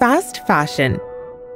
Fast 0.00 0.46
fashion. 0.46 0.98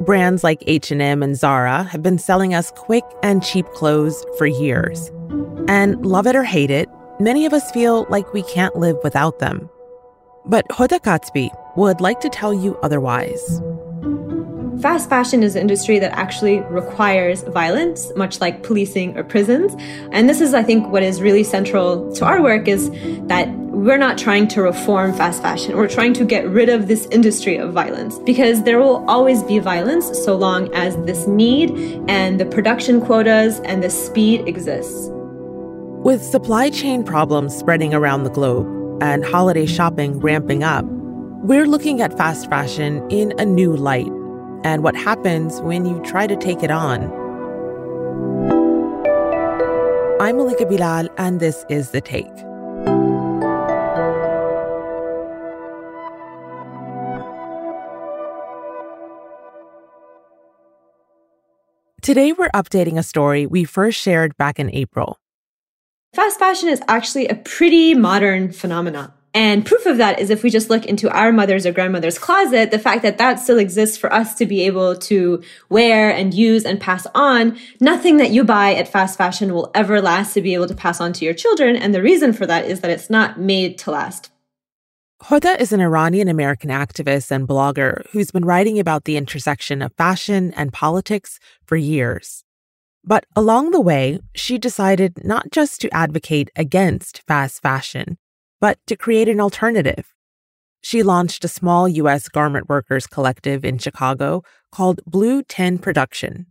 Brands 0.01 0.45
like 0.45 0.63
H&M 0.67 1.23
and 1.23 1.35
Zara 1.35 1.83
have 1.85 2.03
been 2.03 2.19
selling 2.19 2.53
us 2.53 2.71
quick 2.77 3.03
and 3.23 3.43
cheap 3.43 3.65
clothes 3.69 4.23
for 4.37 4.47
years. 4.47 5.11
And 5.67 6.05
love 6.05 6.27
it 6.27 6.37
or 6.37 6.45
hate 6.45 6.71
it, 6.71 6.91
many 7.19 7.47
of 7.47 7.55
us 7.55 7.71
feel 7.71 8.07
like 8.11 8.35
we 8.35 8.43
can't 8.43 8.77
live 8.77 8.99
without 9.03 9.39
them. 9.39 9.71
But 10.45 10.69
Hoda 10.69 11.01
Katebi 11.01 11.49
would 11.79 12.03
like 12.03 12.21
to 12.21 12.29
tell 12.29 12.53
you 12.53 12.77
otherwise. 12.83 13.63
Fast 14.83 15.09
fashion 15.09 15.43
is 15.43 15.57
an 15.57 15.63
industry 15.63 15.99
that 15.99 16.13
actually 16.13 16.61
requires 16.61 17.45
violence, 17.45 18.13
much 18.15 18.43
like 18.43 18.63
policing 18.63 19.17
or 19.17 19.25
prisons. 19.25 19.75
And 20.13 20.29
this 20.29 20.43
is, 20.43 20.53
I 20.53 20.63
think, 20.63 20.89
what 20.89 21.03
is 21.03 21.23
really 21.23 21.45
central 21.45 22.13
to 22.17 22.27
our 22.27 22.43
work 22.43 22.69
is 22.69 22.91
that 23.27 23.49
we're 23.75 23.99
not 23.99 24.17
trying 24.17 24.47
to 24.47 24.63
reform 24.63 25.13
fast 25.13 25.43
fashion. 25.43 25.77
We're 25.77 25.89
trying 25.89 26.13
to 26.15 26.25
get 26.25 26.49
rid 26.49 26.69
of 26.69 26.87
this 26.87 27.07
industry 27.07 27.57
of 27.57 27.73
violence 27.73 28.19
because 28.21 28.63
there 28.63 28.79
will 28.79 29.05
always 29.11 29.43
be 29.43 29.59
violence 29.59 30.07
so 30.25 30.37
long 30.37 30.73
as 30.75 30.97
this 31.05 31.27
need 31.27 31.71
and 32.09 32.39
the 32.39 32.47
production 32.47 33.01
quotas 33.01 33.59
and 33.61 33.83
the 33.83 33.91
speed 33.91 34.47
exists. 34.47 35.09
With 35.11 36.23
supply 36.23 36.71
chain 36.71 37.03
problems 37.03 37.57
spreading 37.57 37.93
around 37.93 38.23
the 38.23 38.31
globe 38.31 38.67
and 39.03 39.25
holiday 39.25 39.67
shopping 39.67 40.21
ramping 40.21 40.63
up, 40.63 40.85
we're 41.43 41.67
looking 41.67 42.01
at 42.01 42.17
fast 42.17 42.49
fashion 42.49 43.05
in 43.11 43.33
a 43.41 43.45
new 43.45 43.75
light 43.75 44.11
and 44.63 44.85
what 44.85 44.95
happens 44.95 45.61
when 45.63 45.85
you 45.85 46.01
try 46.03 46.29
to 46.29 46.37
take 46.37 46.63
it 46.63 46.71
on. 46.71 47.03
I'm 50.21 50.37
Malika 50.37 50.65
Bilal, 50.65 51.09
and 51.19 51.41
this 51.41 51.67
is 51.69 51.91
The 51.91 52.01
Take. 52.01 52.54
Today, 62.05 62.33
we're 62.33 62.51
updating 62.51 62.99
a 62.99 63.03
story 63.03 63.47
we 63.47 63.65
first 63.65 63.99
shared 63.99 64.37
back 64.37 64.59
in 64.59 64.71
April. 64.75 65.19
Fast 66.13 66.39
fashion 66.39 66.69
is 66.69 66.83
actually 66.87 67.29
a 67.29 67.35
pretty 67.35 67.95
modern 67.95 68.53
phenomenon. 68.53 69.11
And 69.33 69.65
proof 69.65 69.87
of 69.87 69.97
that 69.97 70.19
is 70.19 70.29
if 70.29 70.43
we 70.43 70.51
just 70.51 70.69
look 70.69 70.85
into 70.85 71.09
our 71.09 71.33
mother's 71.33 71.65
or 71.65 71.73
grandmother's 71.73 72.19
closet, 72.19 72.71
the 72.71 72.79
fact 72.79 73.01
that 73.05 73.17
that 73.17 73.41
still 73.41 73.57
exists 73.57 73.97
for 73.97 74.13
us 74.13 74.35
to 74.35 74.45
be 74.45 74.67
able 74.67 74.97
to 74.97 75.43
wear 75.71 76.11
and 76.11 76.35
use 76.35 76.67
and 76.67 76.79
pass 76.79 77.07
on, 77.15 77.57
nothing 77.81 78.19
that 78.19 78.33
you 78.33 78.45
buy 78.45 78.75
at 78.75 78.87
fast 78.87 79.17
fashion 79.17 79.55
will 79.55 79.71
ever 79.75 80.03
last 80.03 80.35
to 80.35 80.43
be 80.43 80.53
able 80.53 80.67
to 80.67 80.75
pass 80.75 81.01
on 81.01 81.15
to 81.15 81.25
your 81.25 81.33
children. 81.33 81.75
And 81.75 81.95
the 81.95 82.03
reason 82.03 82.35
for 82.35 82.45
that 82.45 82.67
is 82.67 82.83
that 82.83 82.91
it's 82.91 83.09
not 83.09 83.41
made 83.41 83.79
to 83.79 83.91
last. 83.91 84.31
Hoda 85.23 85.59
is 85.59 85.73
an 85.73 85.81
Iranian 85.81 86.29
American 86.29 86.71
activist 86.71 87.31
and 87.31 87.49
blogger 87.49 88.05
who's 88.11 88.31
been 88.31 88.45
writing 88.45 88.79
about 88.79 89.05
the 89.05 89.17
intersection 89.17 89.81
of 89.81 89.95
fashion 89.97 90.53
and 90.55 90.73
politics 90.73 91.39
for 91.65 91.77
years. 91.77 92.45
But 93.05 93.25
along 93.37 93.71
the 93.71 93.81
way, 93.81 94.19
she 94.35 94.59
decided 94.59 95.25
not 95.25 95.51
just 95.51 95.81
to 95.83 95.95
advocate 95.95 96.51
against 96.57 97.23
fast 97.27 97.63
fashion, 97.63 98.19
but 98.61 98.79
to 98.87 98.97
create 98.97 99.29
an 99.29 99.41
alternative. 99.41 100.13
She 100.83 101.03
launched 101.03 101.45
a 101.45 101.49
small 101.49 101.89
U.S. 101.89 102.29
garment 102.29 102.69
workers 102.69 103.07
collective 103.07 103.65
in 103.65 103.79
Chicago 103.79 104.43
called 104.73 105.01
Blue 105.07 105.43
Tin 105.43 105.79
Production. 105.79 106.47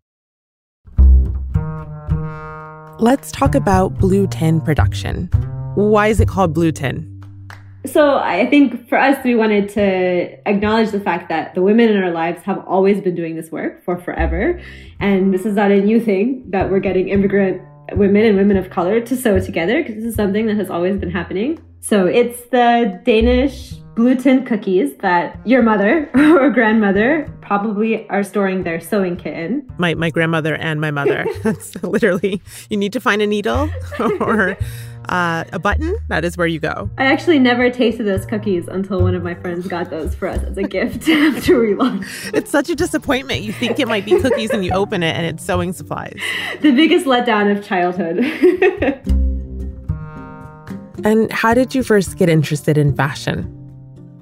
Let's 2.98 3.32
talk 3.32 3.54
about 3.54 4.00
Blue 4.00 4.26
Tin 4.28 4.62
Production. 4.62 5.28
Why 5.76 6.08
is 6.08 6.20
it 6.20 6.28
called 6.28 6.54
Blue 6.54 6.72
Tin? 6.72 7.13
So 7.86 8.18
I 8.18 8.46
think 8.50 8.88
for 8.88 8.98
us, 8.98 9.22
we 9.26 9.36
wanted 9.36 9.70
to 9.70 10.48
acknowledge 10.48 10.92
the 10.92 11.02
fact 11.02 11.30
that 11.30 11.54
the 11.54 11.62
women 11.62 11.90
in 11.90 12.02
our 12.02 12.12
lives 12.12 12.42
have 12.44 12.64
always 12.66 13.02
been 13.02 13.16
doing 13.16 13.36
this 13.36 13.52
work 13.52 13.84
for 13.84 13.98
forever. 13.98 14.62
And 15.00 15.34
this 15.34 15.46
is 15.46 15.56
not 15.56 15.72
a 15.72 15.82
new 15.82 16.00
thing 16.00 16.50
that 16.52 16.72
we're 16.72 16.80
getting 16.80 17.10
immigrant 17.10 17.62
women 17.92 18.26
and 18.26 18.38
women 18.38 18.58
of 18.58 18.70
color 18.70 19.02
to 19.02 19.16
sew 19.16 19.40
together 19.40 19.82
because 19.84 19.96
this 19.96 20.06
is 20.06 20.16
something 20.16 20.46
that 20.48 20.56
has 20.56 20.70
always 20.70 20.98
been 20.98 21.12
happening. 21.12 21.60
So 21.82 22.06
it's 22.06 22.42
the 22.50 23.02
Danish 23.04 23.74
blue 23.96 24.16
tin 24.16 24.46
cookies 24.46 24.96
that 24.98 25.40
your 25.46 25.62
mother 25.62 26.10
or 26.16 26.50
grandmother 26.50 27.32
probably 27.42 28.08
are 28.10 28.24
storing 28.24 28.64
their 28.64 28.80
sewing 28.80 29.18
kit 29.18 29.34
in. 29.34 29.70
My 29.78 29.94
my 29.94 30.10
grandmother 30.10 30.56
and 30.56 30.80
my 30.80 30.92
mother. 30.92 31.26
That's 31.44 31.82
literally 31.84 32.42
you 32.70 32.78
need 32.78 32.94
to 32.94 33.02
find 33.02 33.22
a 33.22 33.28
needle 33.28 33.70
or 34.20 34.58
uh, 35.10 35.44
a 35.54 35.60
button. 35.60 35.96
That 36.08 36.26
is 36.26 36.38
where 36.38 36.48
you 36.48 36.60
go. 36.60 36.90
I 36.98 37.06
actually 37.06 37.40
never 37.40 37.70
tasted 37.70 38.06
those 38.06 38.26
cookies 38.26 38.68
until 38.68 39.02
one 39.02 39.16
of 39.16 39.24
my 39.24 39.36
friends 39.36 39.68
got 39.68 39.90
those 39.90 40.16
for 40.16 40.28
us 40.28 40.44
as 40.44 40.58
a 40.58 40.64
gift 40.64 41.08
after 41.10 41.60
we 41.60 41.76
launched. 41.76 42.32
It's 42.34 42.52
such 42.52 42.70
a 42.70 42.76
disappointment. 42.76 43.42
You 43.42 43.54
think 43.54 43.80
it 43.80 43.88
might 43.88 44.06
be 44.06 44.20
cookies 44.20 44.52
and 44.52 44.64
you 44.64 44.72
open 44.72 45.04
it 45.04 45.16
and 45.16 45.26
it's 45.26 45.44
sewing 45.44 45.74
supplies. 45.74 46.20
The 46.62 46.72
biggest 46.72 47.06
letdown 47.06 47.56
of 47.56 47.66
childhood. 47.66 48.24
And 51.06 51.30
how 51.32 51.54
did 51.54 51.76
you 51.76 51.84
first 51.84 52.18
get 52.18 52.30
interested 52.30 52.78
in 52.78 52.96
fashion? 52.96 53.63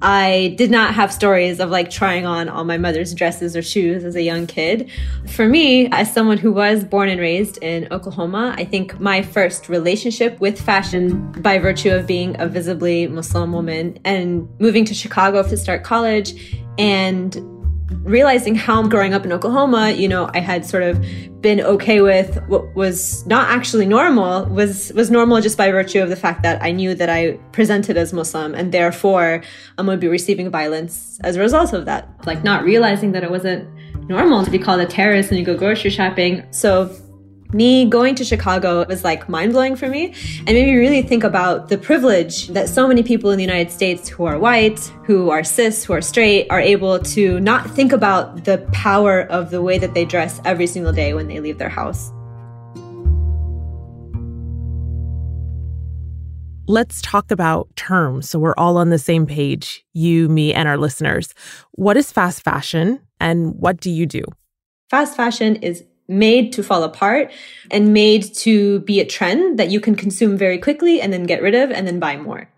I 0.04 0.54
did 0.58 0.68
not 0.68 0.94
have 0.94 1.12
stories 1.12 1.60
of 1.60 1.70
like 1.70 1.88
trying 1.88 2.26
on 2.26 2.48
all 2.48 2.64
my 2.64 2.76
mother's 2.76 3.14
dresses 3.14 3.56
or 3.56 3.62
shoes 3.62 4.02
as 4.02 4.16
a 4.16 4.22
young 4.22 4.48
kid. 4.48 4.90
For 5.28 5.46
me, 5.48 5.88
as 5.92 6.12
someone 6.12 6.38
who 6.38 6.52
was 6.52 6.82
born 6.82 7.08
and 7.08 7.20
raised 7.20 7.58
in 7.62 7.86
Oklahoma, 7.92 8.52
I 8.58 8.64
think 8.64 8.98
my 8.98 9.22
first 9.22 9.68
relationship 9.68 10.40
with 10.40 10.60
fashion 10.60 11.30
by 11.40 11.58
virtue 11.58 11.90
of 11.90 12.04
being 12.04 12.34
a 12.40 12.48
visibly 12.48 13.06
Muslim 13.06 13.52
woman 13.52 13.96
and 14.04 14.48
moving 14.58 14.84
to 14.86 14.94
Chicago 14.94 15.44
to 15.44 15.56
start 15.56 15.84
college 15.84 16.58
and 16.78 17.36
realizing 18.02 18.54
how 18.54 18.86
growing 18.86 19.14
up 19.14 19.24
in 19.24 19.32
Oklahoma, 19.32 19.90
you 19.90 20.08
know, 20.08 20.30
I 20.34 20.40
had 20.40 20.64
sort 20.64 20.82
of 20.82 21.00
been 21.40 21.60
okay 21.60 22.00
with 22.00 22.40
what 22.46 22.74
was 22.74 23.26
not 23.26 23.50
actually 23.50 23.84
normal 23.84 24.46
was 24.46 24.92
was 24.94 25.10
normal 25.10 25.40
just 25.40 25.58
by 25.58 25.70
virtue 25.70 26.00
of 26.00 26.08
the 26.08 26.16
fact 26.16 26.42
that 26.44 26.62
I 26.62 26.70
knew 26.70 26.94
that 26.94 27.10
I 27.10 27.32
presented 27.50 27.96
as 27.96 28.12
Muslim 28.12 28.54
and 28.54 28.70
therefore 28.72 29.42
I'm 29.76 29.86
going 29.86 29.98
to 29.98 30.00
be 30.00 30.08
receiving 30.08 30.50
violence 30.50 31.18
as 31.24 31.36
a 31.36 31.40
result 31.40 31.72
of 31.72 31.84
that. 31.86 32.08
Like 32.26 32.44
not 32.44 32.62
realizing 32.64 33.12
that 33.12 33.24
it 33.24 33.30
wasn't 33.30 33.68
normal 34.08 34.44
to 34.44 34.50
be 34.50 34.58
called 34.58 34.80
a 34.80 34.86
terrorist 34.86 35.30
and 35.30 35.38
you 35.38 35.44
go 35.44 35.56
grocery 35.56 35.90
shopping. 35.90 36.44
So 36.50 36.94
me 37.52 37.84
going 37.84 38.14
to 38.14 38.24
Chicago 38.24 38.84
was 38.86 39.04
like 39.04 39.28
mind 39.28 39.52
blowing 39.52 39.76
for 39.76 39.88
me 39.88 40.14
and 40.38 40.46
made 40.46 40.66
me 40.66 40.74
really 40.74 41.02
think 41.02 41.22
about 41.22 41.68
the 41.68 41.76
privilege 41.76 42.48
that 42.48 42.68
so 42.68 42.88
many 42.88 43.02
people 43.02 43.30
in 43.30 43.36
the 43.36 43.44
United 43.44 43.70
States 43.70 44.08
who 44.08 44.24
are 44.24 44.38
white, 44.38 44.78
who 45.04 45.30
are 45.30 45.44
cis, 45.44 45.84
who 45.84 45.92
are 45.92 46.00
straight 46.00 46.46
are 46.50 46.60
able 46.60 46.98
to 46.98 47.38
not 47.40 47.70
think 47.70 47.92
about 47.92 48.44
the 48.44 48.58
power 48.72 49.22
of 49.22 49.50
the 49.50 49.60
way 49.60 49.78
that 49.78 49.94
they 49.94 50.04
dress 50.04 50.40
every 50.44 50.66
single 50.66 50.92
day 50.92 51.12
when 51.14 51.28
they 51.28 51.40
leave 51.40 51.58
their 51.58 51.68
house. 51.68 52.10
Let's 56.68 57.02
talk 57.02 57.30
about 57.30 57.74
terms 57.76 58.30
so 58.30 58.38
we're 58.38 58.54
all 58.56 58.78
on 58.78 58.88
the 58.90 58.98
same 58.98 59.26
page, 59.26 59.84
you, 59.92 60.28
me, 60.28 60.54
and 60.54 60.68
our 60.68 60.78
listeners. 60.78 61.34
What 61.72 61.96
is 61.96 62.10
fast 62.10 62.42
fashion 62.42 63.00
and 63.20 63.54
what 63.56 63.78
do 63.78 63.90
you 63.90 64.06
do? 64.06 64.22
Fast 64.88 65.16
fashion 65.16 65.56
is 65.56 65.84
made 66.12 66.52
to 66.52 66.62
fall 66.62 66.82
apart 66.82 67.32
and 67.70 67.92
made 67.92 68.34
to 68.34 68.80
be 68.80 69.00
a 69.00 69.06
trend 69.06 69.58
that 69.58 69.70
you 69.70 69.80
can 69.80 69.94
consume 69.94 70.36
very 70.36 70.58
quickly 70.58 71.00
and 71.00 71.12
then 71.12 71.24
get 71.24 71.42
rid 71.42 71.54
of 71.54 71.70
and 71.70 71.86
then 71.86 71.98
buy 71.98 72.16
more. 72.16 72.48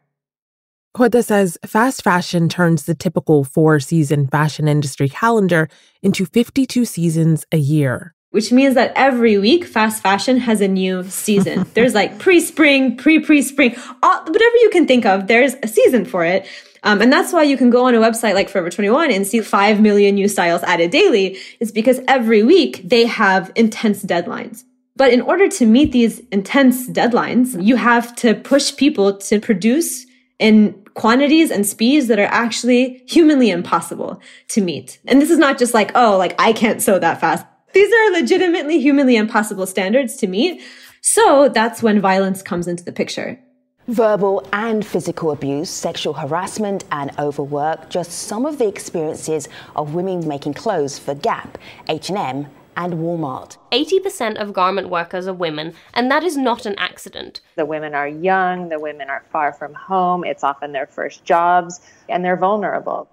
Hoda 0.96 1.24
says 1.24 1.58
fast 1.66 2.04
fashion 2.04 2.48
turns 2.48 2.84
the 2.84 2.94
typical 2.94 3.42
four 3.42 3.80
season 3.80 4.28
fashion 4.28 4.68
industry 4.68 5.08
calendar 5.08 5.68
into 6.02 6.24
52 6.24 6.84
seasons 6.84 7.44
a 7.50 7.56
year. 7.56 8.14
Which 8.30 8.52
means 8.52 8.74
that 8.74 8.92
every 8.96 9.38
week, 9.38 9.64
fast 9.64 10.02
fashion 10.02 10.38
has 10.38 10.60
a 10.60 10.68
new 10.68 11.04
season. 11.08 11.66
there's 11.74 11.94
like 11.94 12.18
pre 12.18 12.40
spring, 12.40 12.96
pre 12.96 13.18
pre 13.18 13.42
spring, 13.42 13.74
whatever 14.00 14.56
you 14.62 14.70
can 14.72 14.86
think 14.86 15.04
of, 15.04 15.26
there's 15.26 15.54
a 15.62 15.68
season 15.68 16.04
for 16.04 16.24
it. 16.24 16.46
Um, 16.84 17.00
and 17.00 17.12
that's 17.12 17.32
why 17.32 17.42
you 17.42 17.56
can 17.56 17.70
go 17.70 17.86
on 17.86 17.94
a 17.94 17.98
website 17.98 18.34
like 18.34 18.48
Forever 18.48 18.70
21 18.70 19.10
and 19.10 19.26
see 19.26 19.40
5 19.40 19.80
million 19.80 20.14
new 20.14 20.28
styles 20.28 20.62
added 20.62 20.90
daily 20.90 21.38
is 21.58 21.72
because 21.72 22.00
every 22.06 22.42
week 22.42 22.82
they 22.84 23.06
have 23.06 23.50
intense 23.56 24.04
deadlines. 24.04 24.64
But 24.94 25.12
in 25.12 25.22
order 25.22 25.48
to 25.48 25.66
meet 25.66 25.92
these 25.92 26.20
intense 26.30 26.88
deadlines, 26.88 27.60
you 27.60 27.76
have 27.76 28.14
to 28.16 28.34
push 28.34 28.76
people 28.76 29.16
to 29.16 29.40
produce 29.40 30.06
in 30.38 30.74
quantities 30.94 31.50
and 31.50 31.66
speeds 31.66 32.06
that 32.08 32.18
are 32.18 32.30
actually 32.30 33.02
humanly 33.08 33.50
impossible 33.50 34.20
to 34.48 34.60
meet. 34.60 35.00
And 35.06 35.20
this 35.20 35.30
is 35.30 35.38
not 35.38 35.58
just 35.58 35.74
like, 35.74 35.90
oh, 35.94 36.16
like 36.16 36.34
I 36.38 36.52
can't 36.52 36.80
sew 36.80 36.98
that 36.98 37.20
fast. 37.20 37.44
These 37.72 37.92
are 37.92 38.20
legitimately 38.20 38.78
humanly 38.78 39.16
impossible 39.16 39.66
standards 39.66 40.16
to 40.16 40.28
meet. 40.28 40.62
So 41.00 41.48
that's 41.48 41.82
when 41.82 42.00
violence 42.00 42.42
comes 42.42 42.68
into 42.68 42.84
the 42.84 42.92
picture. 42.92 43.40
Verbal 43.88 44.48
and 44.50 44.84
physical 44.84 45.30
abuse, 45.30 45.68
sexual 45.68 46.14
harassment, 46.14 46.84
and 46.90 47.10
overwork 47.18 47.90
just 47.90 48.12
some 48.12 48.46
of 48.46 48.56
the 48.56 48.66
experiences 48.66 49.46
of 49.76 49.92
women 49.92 50.26
making 50.26 50.54
clothes 50.54 50.98
for 50.98 51.14
Gap, 51.14 51.58
H&M, 51.90 52.46
and 52.78 52.94
Walmart. 52.94 53.58
80% 53.72 54.40
of 54.40 54.54
garment 54.54 54.88
workers 54.88 55.28
are 55.28 55.34
women, 55.34 55.74
and 55.92 56.10
that 56.10 56.24
is 56.24 56.34
not 56.34 56.64
an 56.64 56.74
accident. 56.78 57.42
The 57.56 57.66
women 57.66 57.94
are 57.94 58.08
young, 58.08 58.70
the 58.70 58.80
women 58.80 59.10
are 59.10 59.22
far 59.30 59.52
from 59.52 59.74
home, 59.74 60.24
it's 60.24 60.42
often 60.42 60.72
their 60.72 60.86
first 60.86 61.22
jobs, 61.26 61.82
and 62.08 62.24
they're 62.24 62.38
vulnerable. 62.38 63.10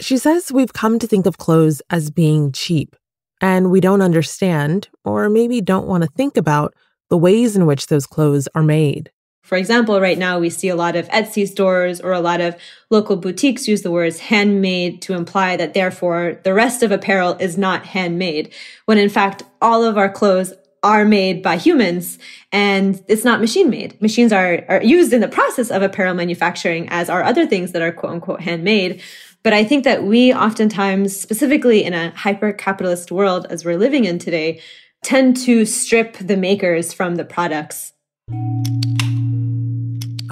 She 0.00 0.18
says 0.18 0.50
we've 0.50 0.72
come 0.72 0.98
to 0.98 1.06
think 1.06 1.26
of 1.26 1.38
clothes 1.38 1.80
as 1.90 2.10
being 2.10 2.50
cheap, 2.50 2.96
and 3.40 3.70
we 3.70 3.80
don't 3.80 4.02
understand, 4.02 4.88
or 5.04 5.28
maybe 5.28 5.60
don't 5.60 5.86
want 5.86 6.02
to 6.02 6.10
think 6.10 6.36
about, 6.36 6.74
the 7.08 7.16
ways 7.16 7.54
in 7.54 7.66
which 7.66 7.86
those 7.86 8.04
clothes 8.04 8.48
are 8.52 8.64
made. 8.64 9.12
For 9.46 9.56
example, 9.56 10.00
right 10.00 10.18
now 10.18 10.40
we 10.40 10.50
see 10.50 10.68
a 10.68 10.74
lot 10.74 10.96
of 10.96 11.08
Etsy 11.10 11.46
stores 11.46 12.00
or 12.00 12.12
a 12.12 12.20
lot 12.20 12.40
of 12.40 12.56
local 12.90 13.16
boutiques 13.16 13.68
use 13.68 13.82
the 13.82 13.92
words 13.92 14.18
handmade 14.18 15.00
to 15.02 15.14
imply 15.14 15.56
that 15.56 15.72
therefore 15.72 16.40
the 16.42 16.52
rest 16.52 16.82
of 16.82 16.90
apparel 16.90 17.36
is 17.38 17.56
not 17.56 17.86
handmade, 17.86 18.52
when 18.86 18.98
in 18.98 19.08
fact 19.08 19.44
all 19.62 19.84
of 19.84 19.96
our 19.96 20.10
clothes 20.10 20.52
are 20.82 21.04
made 21.04 21.44
by 21.44 21.56
humans 21.56 22.18
and 22.50 23.04
it's 23.06 23.24
not 23.24 23.40
machine 23.40 23.70
made. 23.70 24.00
Machines 24.02 24.32
are, 24.32 24.64
are 24.68 24.82
used 24.82 25.12
in 25.12 25.20
the 25.20 25.28
process 25.28 25.70
of 25.70 25.80
apparel 25.80 26.14
manufacturing 26.14 26.88
as 26.88 27.08
are 27.08 27.22
other 27.22 27.46
things 27.46 27.70
that 27.70 27.82
are 27.82 27.92
quote 27.92 28.14
unquote 28.14 28.40
handmade. 28.40 29.00
But 29.44 29.52
I 29.52 29.62
think 29.62 29.84
that 29.84 30.02
we 30.02 30.34
oftentimes, 30.34 31.16
specifically 31.16 31.84
in 31.84 31.94
a 31.94 32.10
hyper 32.10 32.52
capitalist 32.52 33.12
world 33.12 33.46
as 33.48 33.64
we're 33.64 33.78
living 33.78 34.06
in 34.06 34.18
today, 34.18 34.60
tend 35.04 35.36
to 35.36 35.64
strip 35.64 36.16
the 36.18 36.36
makers 36.36 36.92
from 36.92 37.14
the 37.14 37.24
products. 37.24 37.92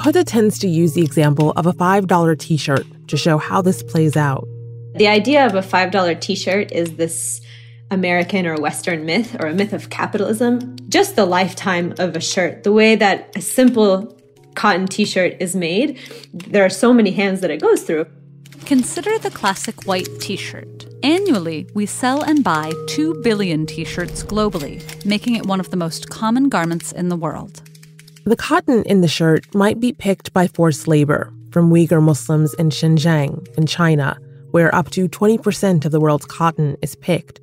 Hoda 0.04 0.22
tends 0.22 0.58
to 0.58 0.68
use 0.68 0.92
the 0.92 1.00
example 1.00 1.52
of 1.52 1.64
a 1.64 1.72
$5 1.72 2.38
t 2.38 2.58
shirt 2.58 2.84
to 3.08 3.16
show 3.16 3.38
how 3.38 3.62
this 3.62 3.82
plays 3.82 4.18
out. 4.18 4.46
The 4.96 5.08
idea 5.08 5.46
of 5.46 5.54
a 5.54 5.62
$5 5.62 6.20
t 6.20 6.34
shirt 6.34 6.70
is 6.72 6.96
this 6.96 7.40
American 7.90 8.46
or 8.46 8.60
Western 8.60 9.06
myth 9.06 9.34
or 9.40 9.46
a 9.46 9.54
myth 9.54 9.72
of 9.72 9.88
capitalism. 9.88 10.76
Just 10.90 11.16
the 11.16 11.24
lifetime 11.24 11.94
of 11.98 12.14
a 12.16 12.20
shirt, 12.20 12.64
the 12.64 12.72
way 12.72 12.96
that 12.96 13.34
a 13.34 13.40
simple 13.40 14.14
cotton 14.54 14.88
t 14.88 15.06
shirt 15.06 15.38
is 15.40 15.56
made, 15.56 15.98
there 16.34 16.66
are 16.66 16.68
so 16.84 16.92
many 16.92 17.12
hands 17.12 17.40
that 17.40 17.50
it 17.50 17.62
goes 17.62 17.84
through. 17.84 18.04
Consider 18.66 19.18
the 19.18 19.30
classic 19.30 19.86
white 19.86 20.10
t 20.20 20.36
shirt. 20.36 20.84
Annually, 21.02 21.66
we 21.72 21.86
sell 21.86 22.22
and 22.22 22.44
buy 22.44 22.70
2 22.88 23.22
billion 23.22 23.64
t 23.64 23.86
shirts 23.86 24.22
globally, 24.22 24.82
making 25.06 25.34
it 25.36 25.46
one 25.46 25.60
of 25.60 25.70
the 25.70 25.78
most 25.78 26.10
common 26.10 26.50
garments 26.50 26.92
in 26.92 27.08
the 27.08 27.16
world. 27.16 27.62
The 28.26 28.36
cotton 28.36 28.84
in 28.84 29.02
the 29.02 29.08
shirt 29.08 29.54
might 29.54 29.80
be 29.80 29.92
picked 29.92 30.32
by 30.32 30.46
forced 30.46 30.88
labor 30.88 31.30
from 31.50 31.70
Uyghur 31.70 32.02
Muslims 32.02 32.54
in 32.54 32.70
Xinjiang, 32.70 33.46
in 33.58 33.66
China, 33.66 34.18
where 34.50 34.74
up 34.74 34.88
to 34.92 35.10
20% 35.10 35.84
of 35.84 35.92
the 35.92 36.00
world's 36.00 36.24
cotton 36.24 36.78
is 36.80 36.96
picked. 36.96 37.42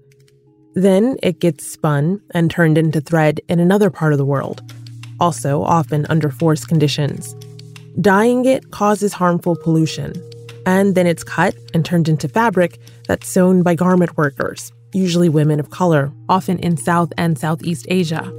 Then 0.74 1.18
it 1.22 1.40
gets 1.40 1.72
spun 1.72 2.20
and 2.32 2.50
turned 2.50 2.80
into 2.80 3.00
thread 3.00 3.42
in 3.48 3.60
another 3.60 3.92
part 3.92 4.12
of 4.12 4.18
the 4.18 4.26
world, 4.26 4.64
also 5.20 5.62
often 5.62 6.08
under 6.10 6.32
forced 6.32 6.68
conditions. 6.68 7.36
Dyeing 8.00 8.46
it 8.46 8.72
causes 8.72 9.14
harmful 9.14 9.56
pollution, 9.56 10.14
and 10.66 10.96
then 10.96 11.06
it's 11.06 11.24
cut 11.24 11.54
and 11.76 11.86
turned 11.86 12.10
into 12.10 12.28
fabric 12.28 12.80
that's 13.08 13.28
sewn 13.28 13.62
by 13.62 13.76
garment 13.76 14.18
workers, 14.18 14.72
usually 14.94 15.30
women 15.30 15.60
of 15.60 15.70
color, 15.70 16.12
often 16.28 16.58
in 16.58 16.76
South 16.76 17.14
and 17.20 17.38
Southeast 17.38 17.86
Asia. 17.88 18.34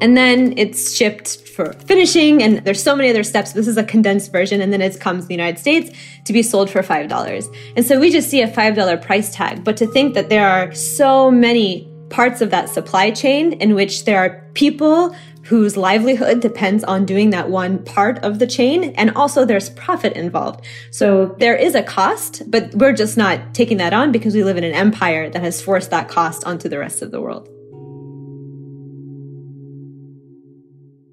And 0.00 0.16
then 0.16 0.54
it's 0.56 0.94
shipped 0.94 1.48
for 1.48 1.72
finishing, 1.72 2.42
and 2.42 2.58
there's 2.64 2.82
so 2.82 2.96
many 2.96 3.08
other 3.10 3.22
steps. 3.22 3.52
This 3.52 3.68
is 3.68 3.76
a 3.76 3.84
condensed 3.84 4.32
version, 4.32 4.60
and 4.60 4.72
then 4.72 4.82
it 4.82 4.98
comes 5.00 5.24
to 5.24 5.28
the 5.28 5.34
United 5.34 5.58
States 5.58 5.90
to 6.24 6.32
be 6.32 6.42
sold 6.42 6.68
for 6.68 6.82
$5. 6.82 7.56
And 7.76 7.86
so 7.86 8.00
we 8.00 8.10
just 8.10 8.28
see 8.28 8.42
a 8.42 8.48
$5 8.48 9.02
price 9.02 9.34
tag. 9.34 9.62
But 9.62 9.76
to 9.78 9.86
think 9.86 10.14
that 10.14 10.28
there 10.28 10.48
are 10.48 10.74
so 10.74 11.30
many 11.30 11.88
parts 12.10 12.40
of 12.40 12.50
that 12.50 12.68
supply 12.68 13.10
chain 13.10 13.54
in 13.54 13.74
which 13.74 14.04
there 14.04 14.18
are 14.18 14.44
people 14.54 15.14
whose 15.44 15.76
livelihood 15.76 16.40
depends 16.40 16.82
on 16.84 17.04
doing 17.04 17.30
that 17.30 17.50
one 17.50 17.82
part 17.84 18.18
of 18.24 18.38
the 18.38 18.46
chain. 18.46 18.94
And 18.96 19.10
also 19.10 19.44
there's 19.44 19.70
profit 19.70 20.14
involved. 20.14 20.64
So 20.90 21.36
there 21.38 21.56
is 21.56 21.74
a 21.74 21.82
cost, 21.82 22.50
but 22.50 22.74
we're 22.74 22.94
just 22.94 23.16
not 23.16 23.54
taking 23.54 23.76
that 23.78 23.92
on 23.92 24.10
because 24.10 24.34
we 24.34 24.42
live 24.42 24.56
in 24.56 24.64
an 24.64 24.72
empire 24.72 25.28
that 25.28 25.42
has 25.42 25.60
forced 25.60 25.90
that 25.90 26.08
cost 26.08 26.44
onto 26.44 26.68
the 26.68 26.78
rest 26.78 27.02
of 27.02 27.10
the 27.10 27.20
world. 27.20 27.48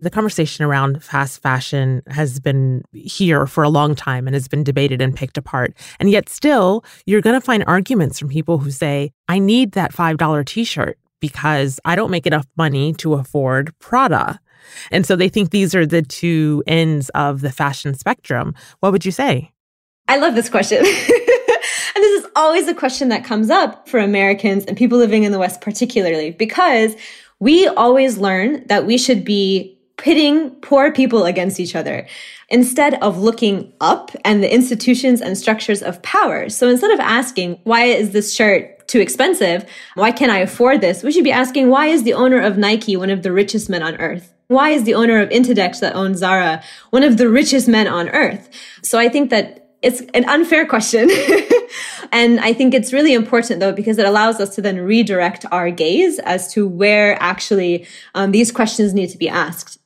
The 0.02 0.10
conversation 0.10 0.66
around 0.66 1.04
fast 1.04 1.42
fashion 1.42 2.02
has 2.08 2.40
been 2.40 2.84
here 2.92 3.46
for 3.46 3.64
a 3.64 3.70
long 3.70 3.96
time 3.96 4.28
and 4.28 4.34
has 4.34 4.48
been 4.48 4.64
debated 4.64 5.02
and 5.02 5.16
picked 5.16 5.38
apart. 5.38 5.74
And 6.00 6.10
yet, 6.10 6.28
still, 6.28 6.84
you're 7.06 7.22
going 7.22 7.40
to 7.40 7.46
find 7.46 7.64
arguments 7.68 8.20
from 8.20 8.28
people 8.28 8.58
who 8.58 8.72
say, 8.72 9.12
I 9.28 9.40
need 9.40 9.74
that 9.74 9.94
$5 9.94 10.46
t 10.46 10.64
shirt 10.64 10.98
because 11.20 11.80
I 11.86 11.96
don't 11.96 12.12
make 12.12 12.26
enough 12.26 12.48
money 12.58 12.94
to 12.94 13.14
afford 13.14 13.78
Prada. 13.80 14.40
And 14.92 15.06
so 15.06 15.16
they 15.16 15.30
think 15.30 15.52
these 15.52 15.76
are 15.76 15.86
the 15.86 16.02
two 16.02 16.64
ends 16.66 17.10
of 17.10 17.42
the 17.42 17.52
fashion 17.52 17.94
spectrum. 17.94 18.56
What 18.80 18.92
would 18.92 19.06
you 19.06 19.12
say? 19.12 19.52
I 20.08 20.18
love 20.18 20.36
this 20.36 20.50
question. 20.50 20.78
and 20.84 20.86
this 20.86 22.24
is 22.24 22.28
always 22.36 22.68
a 22.68 22.74
question 22.74 23.10
that 23.10 23.24
comes 23.24 23.50
up 23.50 23.88
for 23.88 24.00
Americans 24.00 24.66
and 24.66 24.76
people 24.76 24.98
living 24.98 25.24
in 25.24 25.32
the 25.32 25.40
West, 25.40 25.62
particularly 25.62 26.32
because 26.32 26.96
we 27.40 27.68
always 27.68 28.18
learn 28.18 28.66
that 28.68 28.86
we 28.86 28.98
should 28.98 29.24
be 29.24 29.78
pitting 30.02 30.50
poor 30.62 30.92
people 30.92 31.26
against 31.26 31.60
each 31.60 31.76
other 31.76 32.08
instead 32.50 32.96
of 33.04 33.20
looking 33.20 33.72
up 33.80 34.12
and 34.26 34.44
the 34.44 34.52
institutions 34.52 35.22
and 35.22 35.38
structures 35.38 35.84
of 35.84 36.02
power. 36.02 36.50
So 36.50 36.68
instead 36.68 36.90
of 36.92 37.00
asking, 37.00 37.60
why 37.64 37.84
is 37.84 38.10
this 38.10 38.34
shirt 38.34 38.88
too 38.88 39.00
expensive? 39.00 39.64
Why 39.94 40.12
can't 40.12 40.32
I 40.32 40.40
afford 40.40 40.82
this? 40.82 41.04
We 41.04 41.12
should 41.12 41.24
be 41.24 41.32
asking, 41.32 41.70
why 41.70 41.86
is 41.86 42.02
the 42.02 42.16
owner 42.16 42.42
of 42.42 42.58
Nike 42.58 42.98
one 42.98 43.12
of 43.12 43.22
the 43.22 43.32
richest 43.32 43.70
men 43.70 43.84
on 43.84 43.96
earth? 43.98 44.34
Why 44.48 44.72
is 44.72 44.84
the 44.84 44.96
owner 44.96 45.22
of 45.22 45.30
Inditex 45.30 45.80
that 45.80 45.96
owns 45.96 46.18
Zara 46.18 46.64
one 46.90 47.04
of 47.04 47.18
the 47.18 47.30
richest 47.30 47.68
men 47.68 47.88
on 47.88 48.10
earth? 48.10 48.50
So 48.82 48.98
I 48.98 49.08
think 49.08 49.30
that 49.30 49.70
it's 49.84 50.02
an 50.14 50.28
unfair 50.28 50.66
question. 50.66 51.10
and 52.12 52.40
I 52.40 52.54
think 52.54 52.74
it's 52.74 52.92
really 52.92 53.14
important 53.14 53.60
though, 53.60 53.72
because 53.72 54.00
it 54.00 54.06
allows 54.06 54.40
us 54.40 54.56
to 54.56 54.62
then 54.62 54.80
redirect 54.80 55.46
our 55.52 55.70
gaze 55.70 56.18
as 56.20 56.52
to 56.54 56.68
where 56.68 57.22
actually 57.22 57.88
um, 58.16 58.32
these 58.32 58.52
questions 58.52 58.94
need 58.94 59.10
to 59.12 59.18
be 59.18 59.30
asked. 59.30 59.78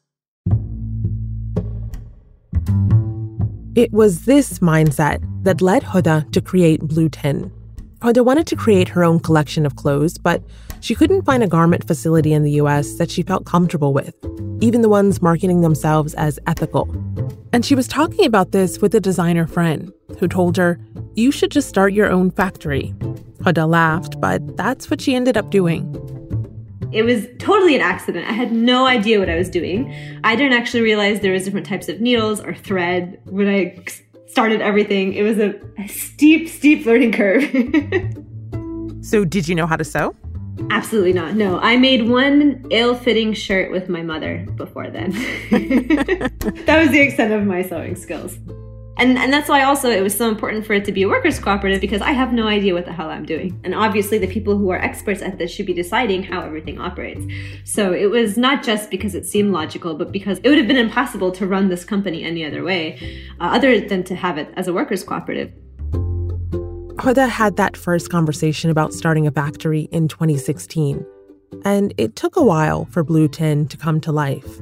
It 3.76 3.92
was 3.92 4.24
this 4.24 4.60
mindset 4.60 5.20
that 5.44 5.62
led 5.62 5.84
Hoda 5.84 6.32
to 6.32 6.40
create 6.40 6.80
Blue 6.80 7.10
Tin. 7.10 7.52
Hoda 8.00 8.24
wanted 8.24 8.48
to 8.48 8.56
create 8.56 8.88
her 8.88 9.04
own 9.04 9.20
collection 9.20 9.66
of 9.66 9.76
clothes, 9.76 10.18
but 10.18 10.42
she 10.80 10.96
couldn't 10.96 11.24
find 11.24 11.44
a 11.44 11.48
garment 11.48 11.86
facility 11.86 12.32
in 12.32 12.44
the 12.44 12.52
US 12.52 12.94
that 12.94 13.12
she 13.12 13.22
felt 13.22 13.46
comfortable 13.46 13.92
with, 13.92 14.16
even 14.62 14.82
the 14.82 14.88
ones 14.88 15.22
marketing 15.22 15.60
themselves 15.60 16.14
as 16.14 16.40
ethical. 16.48 16.90
And 17.52 17.66
she 17.66 17.76
was 17.76 17.90
talking 17.90 18.26
about 18.26 18.54
this 18.54 18.80
with 18.80 18.96
a 18.96 19.02
designer 19.02 19.46
friend 19.46 19.92
who 20.20 20.30
told 20.30 20.56
her, 20.56 20.80
You 21.16 21.34
should 21.34 21.52
just 21.52 21.68
start 21.68 21.92
your 21.92 22.10
own 22.10 22.32
factory. 22.32 22.94
Hoda 23.42 23.68
laughed, 23.68 24.22
but 24.22 24.56
that's 24.56 24.90
what 24.90 25.02
she 25.02 25.16
ended 25.16 25.36
up 25.36 25.50
doing. 25.50 25.84
It 26.96 27.04
was 27.04 27.28
totally 27.40 27.76
an 27.76 27.82
accident. 27.82 28.26
I 28.26 28.32
had 28.32 28.54
no 28.54 28.88
idea 28.88 29.20
what 29.20 29.30
I 29.30 29.36
was 29.36 29.50
doing. 29.50 29.94
I 30.24 30.38
didn't 30.38 30.54
actually 30.54 30.80
realize 30.80 31.20
there 31.20 31.34
was 31.34 31.44
different 31.44 31.66
types 31.66 31.90
of 31.90 32.00
needles 32.00 32.40
or 32.40 32.56
thread 32.56 33.20
when 33.26 33.50
I 33.50 33.84
started 34.28 34.62
everything. 34.62 35.14
It 35.14 35.24
was 35.24 35.38
a, 35.38 35.60
a 35.78 35.90
steep, 35.90 36.48
steep 36.48 36.86
learning 36.86 37.12
curve. 37.12 37.44
so, 39.06 39.26
did 39.26 39.46
you 39.50 39.56
know 39.56 39.68
how 39.68 39.76
to 39.76 39.84
sew? 39.84 40.16
Absolutely 40.70 41.12
not. 41.12 41.36
No, 41.36 41.60
I 41.60 41.76
made 41.76 42.08
one 42.08 42.66
ill-fitting 42.70 43.34
shirt 43.34 43.74
with 43.74 43.90
my 43.90 44.02
mother 44.02 44.48
before 44.56 44.90
then. 44.90 45.12
that 45.52 46.80
was 46.80 46.92
the 46.92 47.02
extent 47.02 47.34
of 47.34 47.46
my 47.46 47.62
sewing 47.62 47.98
skills. 47.98 48.38
And, 48.98 49.18
and 49.18 49.32
that's 49.32 49.50
why 49.50 49.64
also 49.64 49.90
it 49.90 50.02
was 50.02 50.18
so 50.18 50.30
important 50.30 50.66
for 50.66 50.74
it 50.74 50.86
to 50.86 50.92
be 50.92 51.04
a 51.04 51.10
workers' 51.10 51.38
cooperative 51.38 51.82
because 51.82 52.02
I 52.02 52.12
have 52.12 52.32
no 52.32 52.48
idea 52.48 52.74
what 52.74 52.86
the 52.86 52.94
hell 52.94 53.10
I'm 53.10 53.26
doing. 53.26 53.60
And 53.64 53.76
obviously, 53.76 54.18
the 54.18 54.28
people 54.28 54.58
who 54.58 54.70
are 54.70 54.78
experts 54.78 55.22
at 55.22 55.38
this 55.38 55.52
should 55.52 55.66
be 55.66 55.74
deciding 55.74 56.24
how 56.24 56.42
everything 56.42 56.80
operates. 56.80 57.26
So 57.66 57.94
it 57.94 58.10
was 58.10 58.38
not 58.38 58.64
just 58.64 58.90
because 58.90 59.14
it 59.14 59.26
seemed 59.26 59.52
logical, 59.52 59.96
but 59.96 60.12
because 60.12 60.40
it 60.44 60.50
would 60.50 60.58
have 60.58 60.68
been 60.68 60.78
impossible 60.78 61.32
to 61.34 61.46
run 61.46 61.68
this 61.68 61.84
company 61.84 62.24
any 62.24 62.46
other 62.46 62.64
way, 62.64 63.20
uh, 63.42 63.46
other 63.46 63.82
than 63.82 64.04
to 64.06 64.16
have 64.16 64.38
it 64.38 64.54
as 64.56 64.68
a 64.68 64.74
workers' 64.74 65.04
cooperative. 65.04 65.52
Hoda 66.96 67.28
had 67.28 67.58
that 67.58 67.76
first 67.76 68.10
conversation 68.10 68.70
about 68.70 68.94
starting 68.94 69.28
a 69.28 69.32
factory 69.32 69.90
in 69.92 70.08
2016, 70.08 71.06
and 71.66 71.94
it 71.98 72.16
took 72.16 72.38
a 72.38 72.44
while 72.44 72.86
for 72.86 73.04
Blue 73.04 73.28
Tin 73.28 73.68
to 73.68 73.76
come 73.76 74.00
to 74.02 74.14
life. 74.14 74.60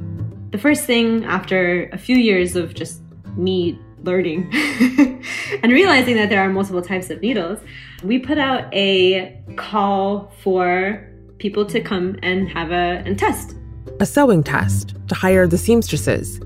The 0.49 0.57
first 0.57 0.85
thing 0.85 1.23
after 1.25 1.89
a 1.93 1.97
few 1.97 2.15
years 2.15 2.55
of 2.55 2.73
just 2.73 3.01
me 3.37 3.79
learning 4.03 4.49
and 5.63 5.71
realizing 5.71 6.15
that 6.15 6.29
there 6.29 6.41
are 6.41 6.49
multiple 6.49 6.81
types 6.81 7.09
of 7.09 7.21
needles, 7.21 7.59
we 8.03 8.19
put 8.19 8.37
out 8.37 8.73
a 8.73 9.41
call 9.55 10.31
for 10.41 11.09
people 11.39 11.65
to 11.65 11.81
come 11.81 12.17
and 12.21 12.49
have 12.49 12.71
a 12.71 13.01
and 13.05 13.17
test. 13.17 13.55
A 13.99 14.05
sewing 14.05 14.43
test 14.43 14.95
to 15.07 15.15
hire 15.15 15.47
the 15.47 15.57
seamstresses. 15.57 16.39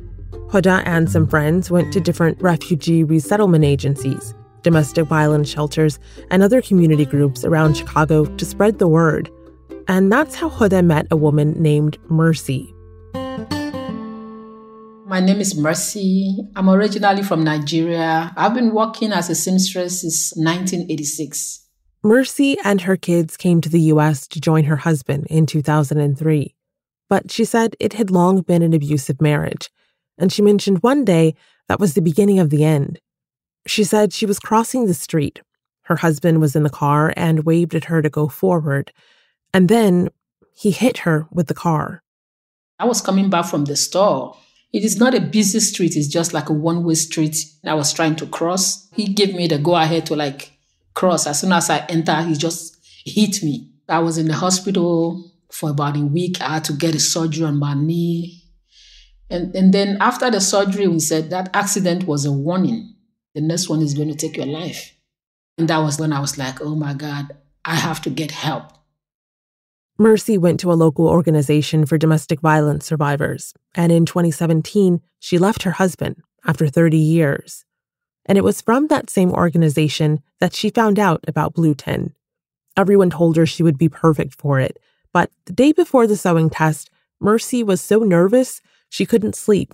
Hoda 0.50 0.82
and 0.86 1.12
some 1.12 1.28
friends 1.28 1.70
went 1.70 1.92
to 1.94 2.00
different 2.00 2.42
refugee 2.42 3.04
resettlement 3.04 3.66
agencies, 3.66 4.34
domestic 4.62 5.06
violence 5.06 5.50
shelters, 5.50 6.00
and 6.32 6.42
other 6.42 6.62
community 6.62 7.06
groups 7.06 7.44
around 7.44 7.76
Chicago 7.76 8.26
to 8.26 8.46
spread 8.46 8.80
the 8.80 8.88
word. 8.88 9.30
And 9.88 10.12
that's 10.12 10.36
how 10.36 10.50
Hoda 10.50 10.84
met 10.84 11.08
a 11.12 11.18
woman 11.18 11.54
named 11.62 11.98
Mercy. 12.10 12.74
My 15.18 15.26
name 15.26 15.42
is 15.42 15.58
Mercy. 15.58 16.38
I'm 16.56 16.70
originally 16.70 17.24
from 17.24 17.44
Nigeria. 17.44 18.32
I've 18.38 18.54
been 18.54 18.72
working 18.72 19.12
as 19.12 19.32
a 19.32 19.34
seamstress 19.34 20.02
since 20.02 20.32
1986. 20.36 21.66
Mercy 22.04 22.56
and 22.64 22.82
her 22.82 22.96
kids 22.96 23.36
came 23.36 23.60
to 23.62 23.68
the 23.68 23.80
US 23.94 24.28
to 24.28 24.40
join 24.40 24.66
her 24.66 24.76
husband 24.76 25.26
in 25.28 25.48
2003. 25.48 26.54
But 27.10 27.32
she 27.32 27.46
said 27.46 27.76
it 27.80 27.94
had 27.94 28.12
long 28.12 28.42
been 28.42 28.62
an 28.62 28.76
abusive 28.76 29.20
marriage. 29.20 29.72
And 30.20 30.32
she 30.32 30.44
mentioned 30.44 30.84
one 30.84 31.04
day 31.04 31.34
that 31.68 31.80
was 31.80 31.96
the 31.96 32.02
beginning 32.04 32.38
of 32.38 32.52
the 32.52 32.64
end. 32.64 33.00
She 33.66 33.84
said 33.84 34.14
she 34.14 34.28
was 34.28 34.38
crossing 34.38 34.86
the 34.86 34.94
street. 34.94 35.42
Her 35.86 35.96
husband 35.96 36.42
was 36.42 36.56
in 36.56 36.62
the 36.62 36.70
car 36.70 37.12
and 37.18 37.44
waved 37.44 37.74
at 37.74 37.86
her 37.86 38.04
to 38.04 38.10
go 38.12 38.28
forward. 38.28 38.94
And 39.52 39.68
then 39.68 40.10
he 40.54 40.70
hit 40.70 41.00
her 41.00 41.26
with 41.32 41.48
the 41.48 41.56
car. 41.56 42.04
I 42.78 42.86
was 42.86 43.02
coming 43.02 43.32
back 43.32 43.46
from 43.46 43.66
the 43.66 43.76
store 43.76 44.38
it 44.74 44.84
is 44.84 44.98
not 44.98 45.14
a 45.16 45.22
busy 45.22 45.60
street, 45.60 45.96
it's 45.96 46.08
just 46.08 46.34
like 46.34 46.50
a 46.50 46.54
one 46.54 46.84
way 46.84 46.96
street. 46.96 47.38
I 47.66 47.74
was 47.74 47.94
trying 47.94 48.16
to 48.18 48.28
cross. 48.28 48.88
He 48.94 49.08
gave 49.08 49.34
me 49.34 49.48
the 49.48 49.58
go 49.58 49.76
ahead 49.76 50.06
to 50.08 50.16
like 50.16 50.52
cross. 50.94 51.28
As 51.28 51.42
soon 51.42 51.54
as 51.54 51.70
I 51.70 51.86
enter, 51.90 52.22
he 52.24 52.34
just 52.34 52.78
hit 53.06 53.42
me. 53.44 53.72
I 53.88 54.00
was 54.00 54.18
in 54.18 54.28
the 54.28 54.34
hospital 54.34 55.32
for 55.52 55.70
about 55.70 55.96
a 55.96 56.02
week. 56.02 56.42
I 56.42 56.56
had 56.56 56.66
to 56.66 56.74
get 56.74 56.96
a 56.96 57.00
surgery 57.00 57.46
on 57.46 57.58
my 57.58 57.74
knee. 57.74 58.44
And, 59.30 59.56
and 59.56 59.74
then 59.74 59.98
after 60.00 60.30
the 60.30 60.42
surgery, 60.42 60.88
we 60.88 61.00
said 61.00 61.30
that 61.30 61.50
accident 61.54 62.06
was 62.06 62.26
a 62.26 62.32
warning. 62.32 62.96
The 63.36 63.42
next 63.42 63.70
one 63.70 63.82
is 63.82 63.94
going 63.94 64.10
to 64.10 64.16
take 64.16 64.38
your 64.38 64.46
life. 64.46 64.94
And 65.58 65.68
that 65.70 65.78
was 65.78 66.00
when 66.00 66.14
I 66.14 66.20
was 66.20 66.38
like, 66.38 66.62
oh 66.62 66.76
my 66.76 66.94
God, 66.94 67.36
I 67.66 67.76
have 67.76 68.02
to 68.04 68.10
get 68.10 68.32
help. 68.32 68.72
Mercy 70.00 70.38
went 70.38 70.60
to 70.60 70.72
a 70.72 70.75
local 70.75 71.08
organization 71.08 71.84
for 71.84 71.98
domestic 71.98 72.39
violence 72.39 72.86
survivors, 72.86 73.56
and 73.74 73.92
in 73.92 74.06
2017, 74.06 75.01
she 75.20 75.39
left 75.39 75.63
her 75.63 75.72
husband 75.72 76.22
after 76.46 76.68
30 76.68 76.98
years. 76.98 77.66
And 78.27 78.38
it 78.38 78.44
was 78.44 78.62
from 78.62 78.88
that 78.88 79.10
same 79.10 79.32
organization 79.32 80.22
that 80.39 80.54
she 80.54 80.70
found 80.70 81.00
out 81.00 81.25
about 81.27 81.56
Blue 81.56 81.74
Tin. 81.74 82.13
Everyone 82.77 83.10
told 83.10 83.38
her 83.38 83.48
she 83.48 83.63
would 83.63 83.80
be 83.80 83.89
perfect 83.89 84.36
for 84.36 84.60
it, 84.60 84.77
but 85.13 85.32
the 85.46 85.54
day 85.54 85.72
before 85.72 86.06
the 86.06 86.16
sewing 86.16 86.51
test, 86.51 86.92
Mercy 87.20 87.63
was 87.63 87.82
so 87.82 88.00
nervous 88.00 88.62
she 88.89 89.04
couldn't 89.04 89.36
sleep. 89.36 89.74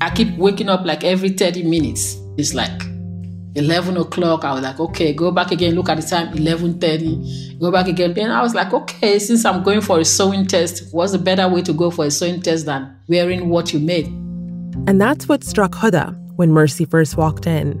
I 0.00 0.08
keep 0.14 0.38
waking 0.38 0.70
up 0.70 0.86
like 0.86 1.04
every 1.04 1.28
30 1.28 1.64
minutes. 1.64 2.16
It's 2.38 2.54
like 2.54 2.80
11 3.58 3.96
o'clock. 3.96 4.44
I 4.44 4.54
was 4.54 4.62
like, 4.62 4.80
okay, 4.80 5.12
go 5.12 5.30
back 5.30 5.50
again, 5.50 5.74
look 5.74 5.88
at 5.88 6.00
the 6.00 6.06
time, 6.06 6.34
11.30, 6.34 7.60
go 7.60 7.70
back 7.70 7.88
again. 7.88 8.14
Then 8.14 8.30
I 8.30 8.42
was 8.42 8.54
like, 8.54 8.72
okay, 8.72 9.18
since 9.18 9.44
I'm 9.44 9.62
going 9.62 9.80
for 9.80 9.98
a 9.98 10.04
sewing 10.04 10.46
test, 10.46 10.92
what's 10.92 11.12
a 11.12 11.18
better 11.18 11.48
way 11.48 11.62
to 11.62 11.72
go 11.72 11.90
for 11.90 12.06
a 12.06 12.10
sewing 12.10 12.40
test 12.40 12.66
than 12.66 12.96
wearing 13.08 13.48
what 13.48 13.72
you 13.72 13.80
made? 13.80 14.06
And 14.86 15.00
that's 15.00 15.28
what 15.28 15.44
struck 15.44 15.72
Hoda 15.72 16.16
when 16.36 16.52
Mercy 16.52 16.84
first 16.84 17.16
walked 17.16 17.46
in. 17.46 17.72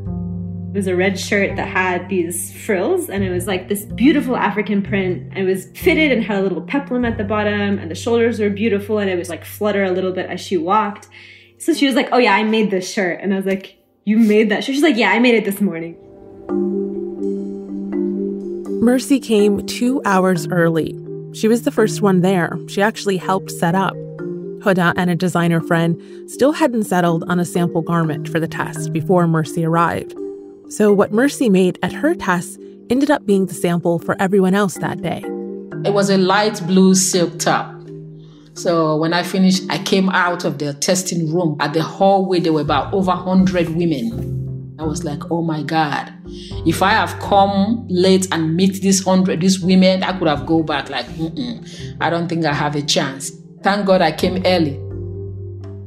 It 0.74 0.76
was 0.76 0.86
a 0.86 0.96
red 0.96 1.18
shirt 1.18 1.56
that 1.56 1.68
had 1.68 2.08
these 2.10 2.52
frills, 2.64 3.08
and 3.08 3.24
it 3.24 3.30
was 3.30 3.46
like 3.46 3.68
this 3.68 3.84
beautiful 3.84 4.36
African 4.36 4.82
print. 4.82 5.32
It 5.36 5.44
was 5.44 5.66
fitted 5.74 6.12
and 6.12 6.22
had 6.22 6.38
a 6.38 6.42
little 6.42 6.60
peplum 6.60 7.04
at 7.04 7.16
the 7.16 7.24
bottom, 7.24 7.78
and 7.78 7.90
the 7.90 7.94
shoulders 7.94 8.38
were 8.38 8.50
beautiful, 8.50 8.98
and 8.98 9.08
it 9.08 9.16
was 9.16 9.30
like 9.30 9.44
flutter 9.44 9.84
a 9.84 9.90
little 9.90 10.12
bit 10.12 10.28
as 10.28 10.40
she 10.40 10.58
walked. 10.58 11.08
So 11.56 11.72
she 11.72 11.86
was 11.86 11.94
like, 11.94 12.08
"Oh 12.12 12.18
yeah, 12.18 12.34
I 12.34 12.42
made 12.42 12.70
this 12.70 12.92
shirt," 12.92 13.20
and 13.22 13.32
I 13.32 13.36
was 13.36 13.46
like, 13.46 13.77
you 14.08 14.18
made 14.18 14.48
that. 14.48 14.64
She's 14.64 14.82
like, 14.82 14.96
Yeah, 14.96 15.10
I 15.10 15.18
made 15.18 15.34
it 15.34 15.44
this 15.44 15.60
morning. 15.60 15.94
Mercy 18.80 19.20
came 19.20 19.66
two 19.66 20.00
hours 20.06 20.48
early. 20.48 20.98
She 21.34 21.46
was 21.46 21.62
the 21.62 21.70
first 21.70 22.00
one 22.00 22.22
there. 22.22 22.58
She 22.68 22.80
actually 22.80 23.18
helped 23.18 23.50
set 23.50 23.74
up. 23.74 23.94
Hoda 24.64 24.94
and 24.96 25.10
a 25.10 25.14
designer 25.14 25.60
friend 25.60 26.00
still 26.28 26.52
hadn't 26.52 26.84
settled 26.84 27.22
on 27.28 27.38
a 27.38 27.44
sample 27.44 27.82
garment 27.82 28.30
for 28.30 28.40
the 28.40 28.48
test 28.48 28.94
before 28.94 29.26
Mercy 29.28 29.62
arrived. 29.62 30.16
So, 30.70 30.90
what 30.90 31.12
Mercy 31.12 31.50
made 31.50 31.78
at 31.82 31.92
her 31.92 32.14
test 32.14 32.58
ended 32.88 33.10
up 33.10 33.26
being 33.26 33.44
the 33.44 33.54
sample 33.54 33.98
for 33.98 34.16
everyone 34.18 34.54
else 34.54 34.76
that 34.78 35.02
day. 35.02 35.22
It 35.84 35.92
was 35.92 36.08
a 36.08 36.16
light 36.16 36.66
blue 36.66 36.94
silk 36.94 37.38
top. 37.38 37.77
So 38.58 38.96
when 38.96 39.12
I 39.12 39.22
finished, 39.22 39.62
I 39.70 39.78
came 39.78 40.08
out 40.08 40.44
of 40.44 40.58
the 40.58 40.74
testing 40.74 41.32
room. 41.32 41.56
At 41.60 41.74
the 41.74 41.82
hallway, 41.82 42.40
there 42.40 42.52
were 42.52 42.62
about 42.62 42.92
over 42.92 43.12
100 43.12 43.68
women. 43.68 44.74
I 44.80 44.84
was 44.84 45.04
like, 45.04 45.30
oh 45.30 45.42
my 45.42 45.62
God. 45.62 46.12
If 46.66 46.82
I 46.82 46.90
have 46.90 47.16
come 47.20 47.86
late 47.88 48.26
and 48.32 48.56
meet 48.56 48.82
these 48.82 49.06
100, 49.06 49.40
these 49.40 49.60
women, 49.60 50.02
I 50.02 50.18
could 50.18 50.26
have 50.26 50.44
go 50.44 50.64
back 50.64 50.90
like, 50.90 51.06
I 52.00 52.10
don't 52.10 52.28
think 52.28 52.44
I 52.44 52.52
have 52.52 52.74
a 52.74 52.82
chance. 52.82 53.30
Thank 53.62 53.86
God 53.86 54.02
I 54.02 54.10
came 54.10 54.42
early. 54.44 54.80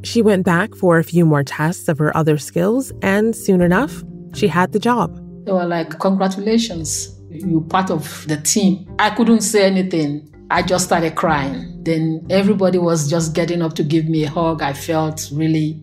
She 0.04 0.22
went 0.22 0.46
back 0.46 0.74
for 0.74 0.98
a 0.98 1.04
few 1.04 1.26
more 1.26 1.44
tests 1.44 1.90
of 1.90 1.98
her 2.00 2.16
other 2.16 2.38
skills, 2.38 2.94
and 3.02 3.36
soon 3.36 3.62
enough, 3.62 4.02
she 4.34 4.48
had 4.48 4.72
the 4.72 4.80
job. 4.80 5.14
They 5.46 5.52
were 5.52 5.66
like, 5.66 6.00
congratulations, 6.00 7.20
you're 7.30 7.62
part 7.62 7.92
of 7.92 8.26
the 8.28 8.38
team. 8.38 8.94
I 8.98 9.10
couldn't 9.10 9.42
say 9.42 9.66
anything. 9.66 10.28
I 10.52 10.62
just 10.62 10.84
started 10.84 11.16
crying. 11.16 11.82
Then 11.82 12.28
everybody 12.30 12.78
was 12.78 13.10
just 13.10 13.34
getting 13.34 13.62
up 13.62 13.74
to 13.76 13.84
give 13.84 14.10
me 14.10 14.26
a 14.26 14.30
hug. 14.30 14.62
I 14.62 14.74
felt 14.74 15.30
really 15.32 15.82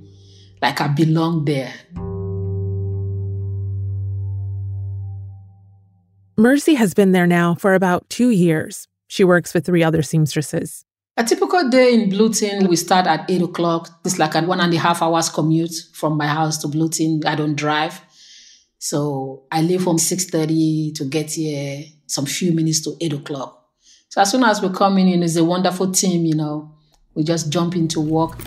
like 0.61 0.83
I 0.83 0.89
belonged 0.89 1.49
there. 1.49 1.73
Mercy 6.37 6.75
has 6.75 6.93
been 6.93 7.13
there 7.13 7.27
now 7.27 7.55
for 7.55 7.73
about 7.73 8.11
two 8.11 8.29
years. 8.29 8.87
She 9.07 9.25
works 9.25 9.55
with 9.55 9.65
three 9.65 9.83
other 9.83 10.03
seamstresses. 10.03 10.85
A 11.17 11.25
typical 11.25 11.71
day 11.71 11.95
in 11.95 12.11
Blue 12.11 12.29
Tin, 12.29 12.69
we 12.69 12.77
start 12.77 13.07
at 13.07 13.29
8 13.29 13.41
o'clock. 13.41 13.89
It's 14.05 14.19
like 14.19 14.35
a 14.35 14.43
one 14.43 14.61
and 14.61 14.73
a 14.75 14.79
half 14.79 15.01
hours 15.01 15.31
commute 15.31 15.75
from 15.95 16.19
my 16.19 16.27
house 16.27 16.59
to 16.59 16.69
Blue 16.69 16.91
Tin. 16.91 17.23
I 17.25 17.37
don't 17.37 17.57
drive. 17.57 18.03
So 18.79 19.45
I 19.51 19.63
leave 19.63 19.85
home 19.85 19.97
6.30 19.97 20.95
to 20.97 21.05
get 21.07 21.31
here 21.31 21.85
some 22.07 22.27
few 22.27 22.53
minutes 22.53 22.83
to 22.83 22.97
8 23.01 23.15
o'clock. 23.15 23.58
So 24.11 24.23
as 24.23 24.31
soon 24.31 24.43
as 24.43 24.63
we 24.63 24.71
come 24.71 24.97
in, 24.97 25.23
it's 25.23 25.37
a 25.37 25.45
wonderful 25.45 25.93
team, 25.93 26.25
you 26.25 26.35
know. 26.35 26.73
We 27.15 27.25
just 27.25 27.51
jump 27.51 27.77
into 27.77 28.01
work. 28.01 28.39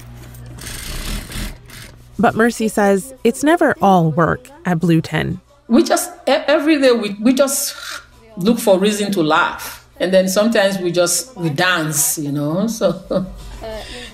But 2.17 2.33
Mercy 2.33 2.67
says 2.67 3.13
it's 3.23 3.43
never 3.43 3.75
all 3.79 4.09
work 4.09 4.49
at 4.65 4.79
Blue 4.79 5.01
Tin. 5.01 5.39
We 5.67 5.83
just, 5.83 6.11
every 6.27 6.81
day, 6.81 6.91
we, 6.93 7.15
we 7.21 7.35
just 7.35 7.75
look 8.37 8.57
for 8.57 8.79
reason 8.79 9.11
to 9.11 9.21
laugh. 9.21 9.87
And 9.99 10.11
then 10.11 10.27
sometimes 10.27 10.79
we 10.79 10.91
just, 10.91 11.37
we 11.37 11.51
dance, 11.51 12.17
you 12.17 12.31
know. 12.31 12.67
So, 12.67 13.27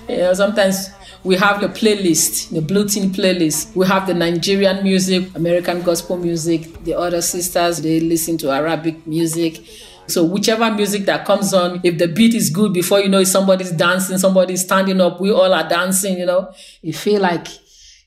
you 0.06 0.18
know, 0.18 0.34
sometimes 0.34 0.90
we 1.24 1.36
have 1.36 1.62
the 1.62 1.68
playlist, 1.68 2.50
the 2.50 2.60
Blue 2.60 2.84
Blueton 2.84 3.14
playlist. 3.14 3.74
We 3.74 3.86
have 3.86 4.06
the 4.06 4.12
Nigerian 4.12 4.82
music, 4.82 5.34
American 5.34 5.80
gospel 5.80 6.18
music. 6.18 6.84
The 6.84 6.92
other 6.92 7.22
sisters, 7.22 7.80
they 7.80 8.00
listen 8.00 8.36
to 8.38 8.50
Arabic 8.50 9.06
music. 9.06 9.64
So 10.08 10.24
whichever 10.24 10.70
music 10.70 11.04
that 11.04 11.26
comes 11.26 11.52
on, 11.52 11.80
if 11.84 11.98
the 11.98 12.08
beat 12.08 12.34
is 12.34 12.48
good, 12.48 12.72
before 12.72 13.00
you 13.00 13.08
know 13.08 13.18
it, 13.18 13.26
somebody's 13.26 13.72
dancing, 13.72 14.16
somebody's 14.16 14.62
standing 14.62 15.00
up, 15.00 15.20
we 15.20 15.30
all 15.30 15.52
are 15.52 15.68
dancing, 15.68 16.18
you 16.18 16.26
know. 16.26 16.50
You 16.80 16.94
feel 16.94 17.20
like, 17.20 17.46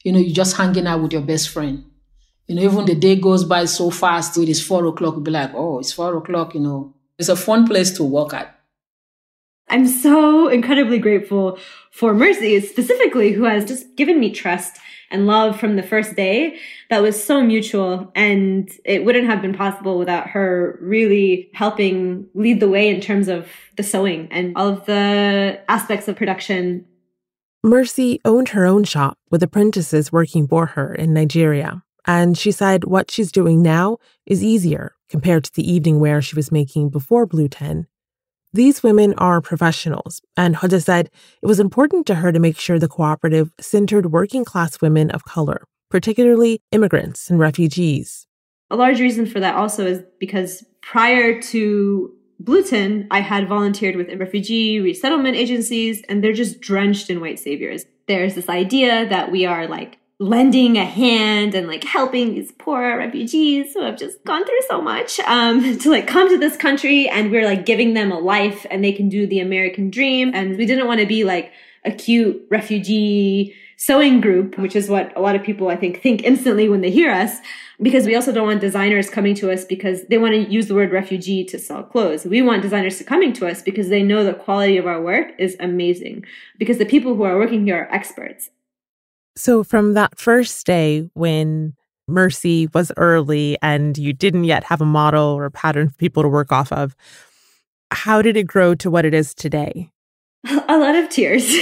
you 0.04 0.12
know, 0.12 0.20
you're 0.20 0.34
just 0.34 0.58
hanging 0.58 0.88
out 0.88 1.02
with 1.02 1.14
your 1.14 1.22
best 1.22 1.50
friend. 1.50 1.86
You 2.48 2.56
know, 2.56 2.64
even 2.64 2.86
the 2.86 2.96
day 2.96 3.16
goes 3.18 3.44
by 3.46 3.66
so 3.66 3.92
fast, 3.92 4.38
it 4.38 4.50
is 4.50 4.66
four 4.66 4.86
o'clock, 4.88 5.14
you'll 5.14 5.24
be 5.24 5.32
like, 5.32 5.54
oh, 5.54 5.80
it's 5.80 5.94
four 5.94 6.18
o'clock, 6.18 6.56
you 6.56 6.62
know. 6.62 6.96
It's 7.20 7.30
a 7.30 7.36
fun 7.36 7.68
place 7.68 7.92
to 7.92 8.04
work 8.04 8.34
at. 8.34 8.58
I'm 9.70 9.88
so 9.88 10.50
incredibly 10.50 10.98
grateful 10.98 11.60
for 11.92 12.14
Mercy, 12.14 12.60
specifically, 12.62 13.32
who 13.32 13.44
has 13.44 13.64
just 13.64 13.96
given 13.96 14.20
me 14.20 14.32
trust 14.32 14.78
and 15.12 15.28
love 15.28 15.60
from 15.60 15.76
the 15.76 15.84
first 15.84 16.16
day 16.16 16.58
that 16.90 17.02
was 17.02 17.22
so 17.22 17.44
mutual. 17.44 18.12
And 18.16 18.70
it 18.86 19.06
wouldn't 19.06 19.28
have 19.28 19.42
been 19.42 19.54
possible 19.54 19.98
without 19.98 20.28
her 20.30 20.78
really 20.82 21.50
helping 21.54 22.28
lead 22.34 22.60
the 22.60 22.70
way 22.70 22.90
in 22.90 23.02
terms 23.02 23.28
of 23.28 23.48
the 23.78 23.84
sewing 23.84 24.28
and 24.32 24.54
all 24.56 24.70
of 24.70 24.86
the 24.86 25.62
aspects 25.68 26.08
of 26.08 26.16
production. 26.16 26.86
Mercy 27.64 28.20
owned 28.26 28.50
her 28.50 28.66
own 28.66 28.84
shop 28.84 29.18
with 29.30 29.44
apprentices 29.44 30.12
working 30.12 30.48
for 30.48 30.66
her 30.68 30.96
in 30.96 31.14
Nigeria. 31.14 31.84
And 32.08 32.38
she 32.38 32.52
said 32.52 32.86
what 32.86 33.12
she's 33.12 33.32
doing 33.32 33.62
now 33.62 33.98
is 34.26 34.44
easier 34.44 34.96
compared 35.10 35.44
to 35.44 35.54
the 35.54 35.72
evening 35.72 36.00
wear 36.00 36.22
she 36.22 36.36
was 36.36 36.52
making 36.52 36.90
before 36.90 37.26
Blue 37.28 37.48
Tin. 37.48 37.86
These 38.54 38.84
women 38.84 39.14
are 39.18 39.40
professionals, 39.40 40.22
and 40.36 40.58
Hoda 40.58 40.84
said 40.84 41.10
it 41.42 41.46
was 41.46 41.62
important 41.62 42.06
to 42.08 42.16
her 42.16 42.34
to 42.34 42.40
make 42.40 42.60
sure 42.60 42.78
the 42.78 42.90
cooperative 42.90 43.50
centered 43.62 44.12
working 44.12 44.44
class 44.44 44.82
women 44.82 45.10
of 45.12 45.24
color, 45.24 45.64
particularly 45.90 46.62
immigrants 46.74 47.30
and 47.30 47.40
refugees. 47.40 48.28
A 48.70 48.76
large 48.76 49.00
reason 49.00 49.26
for 49.26 49.40
that 49.40 49.56
also 49.56 49.86
is 49.86 50.04
because 50.20 50.66
prior 50.82 51.42
to 51.44 52.14
Blue 52.42 52.62
Tin, 52.62 53.08
I 53.10 53.22
had 53.22 53.48
volunteered 53.48 53.96
with 53.96 54.14
refugee 54.20 54.82
resettlement 54.82 55.38
agencies, 55.38 56.02
and 56.10 56.22
they're 56.22 56.34
just 56.34 56.60
drenched 56.60 57.10
in 57.10 57.22
white 57.22 57.40
saviors. 57.40 57.86
There's 58.08 58.36
this 58.36 58.50
idea 58.50 59.08
that 59.08 59.32
we 59.32 59.46
are 59.46 59.66
like 59.66 59.98
lending 60.22 60.78
a 60.78 60.86
hand 60.86 61.56
and 61.56 61.68
like 61.68 61.84
helping 61.84 62.36
these 62.36 62.52
poor 62.52 62.96
refugees 62.96 63.74
who 63.74 63.82
have 63.82 63.98
just 63.98 64.24
gone 64.24 64.46
through 64.46 64.62
so 64.68 64.80
much 64.80 65.20
um, 65.22 65.80
to 65.80 65.90
like 65.90 66.06
come 66.06 66.30
to 66.30 66.38
this 66.38 66.56
country 66.56 67.10
and 67.10 67.32
we're 67.32 67.44
like 67.44 67.66
giving 67.66 67.96
them 67.96 68.12
a 68.12 68.20
life 68.20 68.64
and 68.70 68.84
they 68.84 68.92
can 68.92 69.10
do 69.10 69.26
the 69.26 69.40
American 69.40 69.90
dream. 69.90 70.32
And 70.36 70.58
we 70.58 70.68
didn't 70.68 70.86
want 70.86 71.00
to 71.00 71.08
be 71.08 71.24
like 71.24 71.52
a 71.84 71.92
cute 71.92 72.46
refugee 72.52 73.56
sewing 73.78 74.22
group, 74.22 74.60
which 74.60 74.76
is 74.76 74.92
what 74.92 75.12
a 75.18 75.22
lot 75.22 75.36
of 75.36 75.42
people 75.42 75.70
I 75.70 75.76
think 75.76 76.04
think 76.04 76.22
instantly 76.22 76.70
when 76.70 76.82
they 76.82 76.92
hear 76.92 77.10
us, 77.10 77.40
because 77.82 78.06
we 78.06 78.16
also 78.16 78.32
don't 78.32 78.46
want 78.46 78.62
designers 78.62 79.10
coming 79.10 79.34
to 79.36 79.50
us 79.50 79.66
because 79.66 80.04
they 80.06 80.20
want 80.20 80.36
to 80.36 80.52
use 80.52 80.68
the 80.68 80.76
word 80.76 80.92
refugee 80.92 81.44
to 81.46 81.58
sell 81.58 81.82
clothes. 81.82 82.26
We 82.26 82.44
want 82.44 82.62
designers 82.62 83.00
to 83.00 83.04
coming 83.04 83.34
to 83.34 83.48
us 83.48 83.64
because 83.64 83.90
they 83.90 84.04
know 84.04 84.24
the 84.24 84.36
quality 84.36 84.78
of 84.78 84.86
our 84.86 85.02
work 85.02 85.32
is 85.40 85.58
amazing 85.60 86.26
because 86.60 86.78
the 86.78 86.86
people 86.86 87.16
who 87.16 87.24
are 87.24 87.40
working 87.40 87.66
here 87.66 87.78
are 87.78 87.92
experts. 87.92 88.52
So 89.36 89.64
from 89.64 89.94
that 89.94 90.20
first 90.20 90.66
day 90.66 91.10
when 91.14 91.76
Mercy 92.08 92.68
was 92.74 92.92
early 92.98 93.58
and 93.62 93.98
you 93.98 94.14
didn't 94.14 94.44
yet 94.44 94.64
have 94.66 94.82
a 94.82 94.86
model 94.86 95.24
or 95.24 95.46
a 95.46 95.52
pattern 95.52 95.90
for 95.90 95.96
people 95.96 96.24
to 96.24 96.30
work 96.30 96.52
off 96.52 96.72
of, 96.72 96.96
how 97.92 98.22
did 98.22 98.38
it 98.38 98.48
grow 98.48 98.76
to 98.76 98.92
what 98.92 99.06
it 99.06 99.14
is 99.14 99.34
today? 99.34 99.92
A 100.68 100.78
lot 100.78 100.96
of 100.96 101.10
tears. 101.10 101.46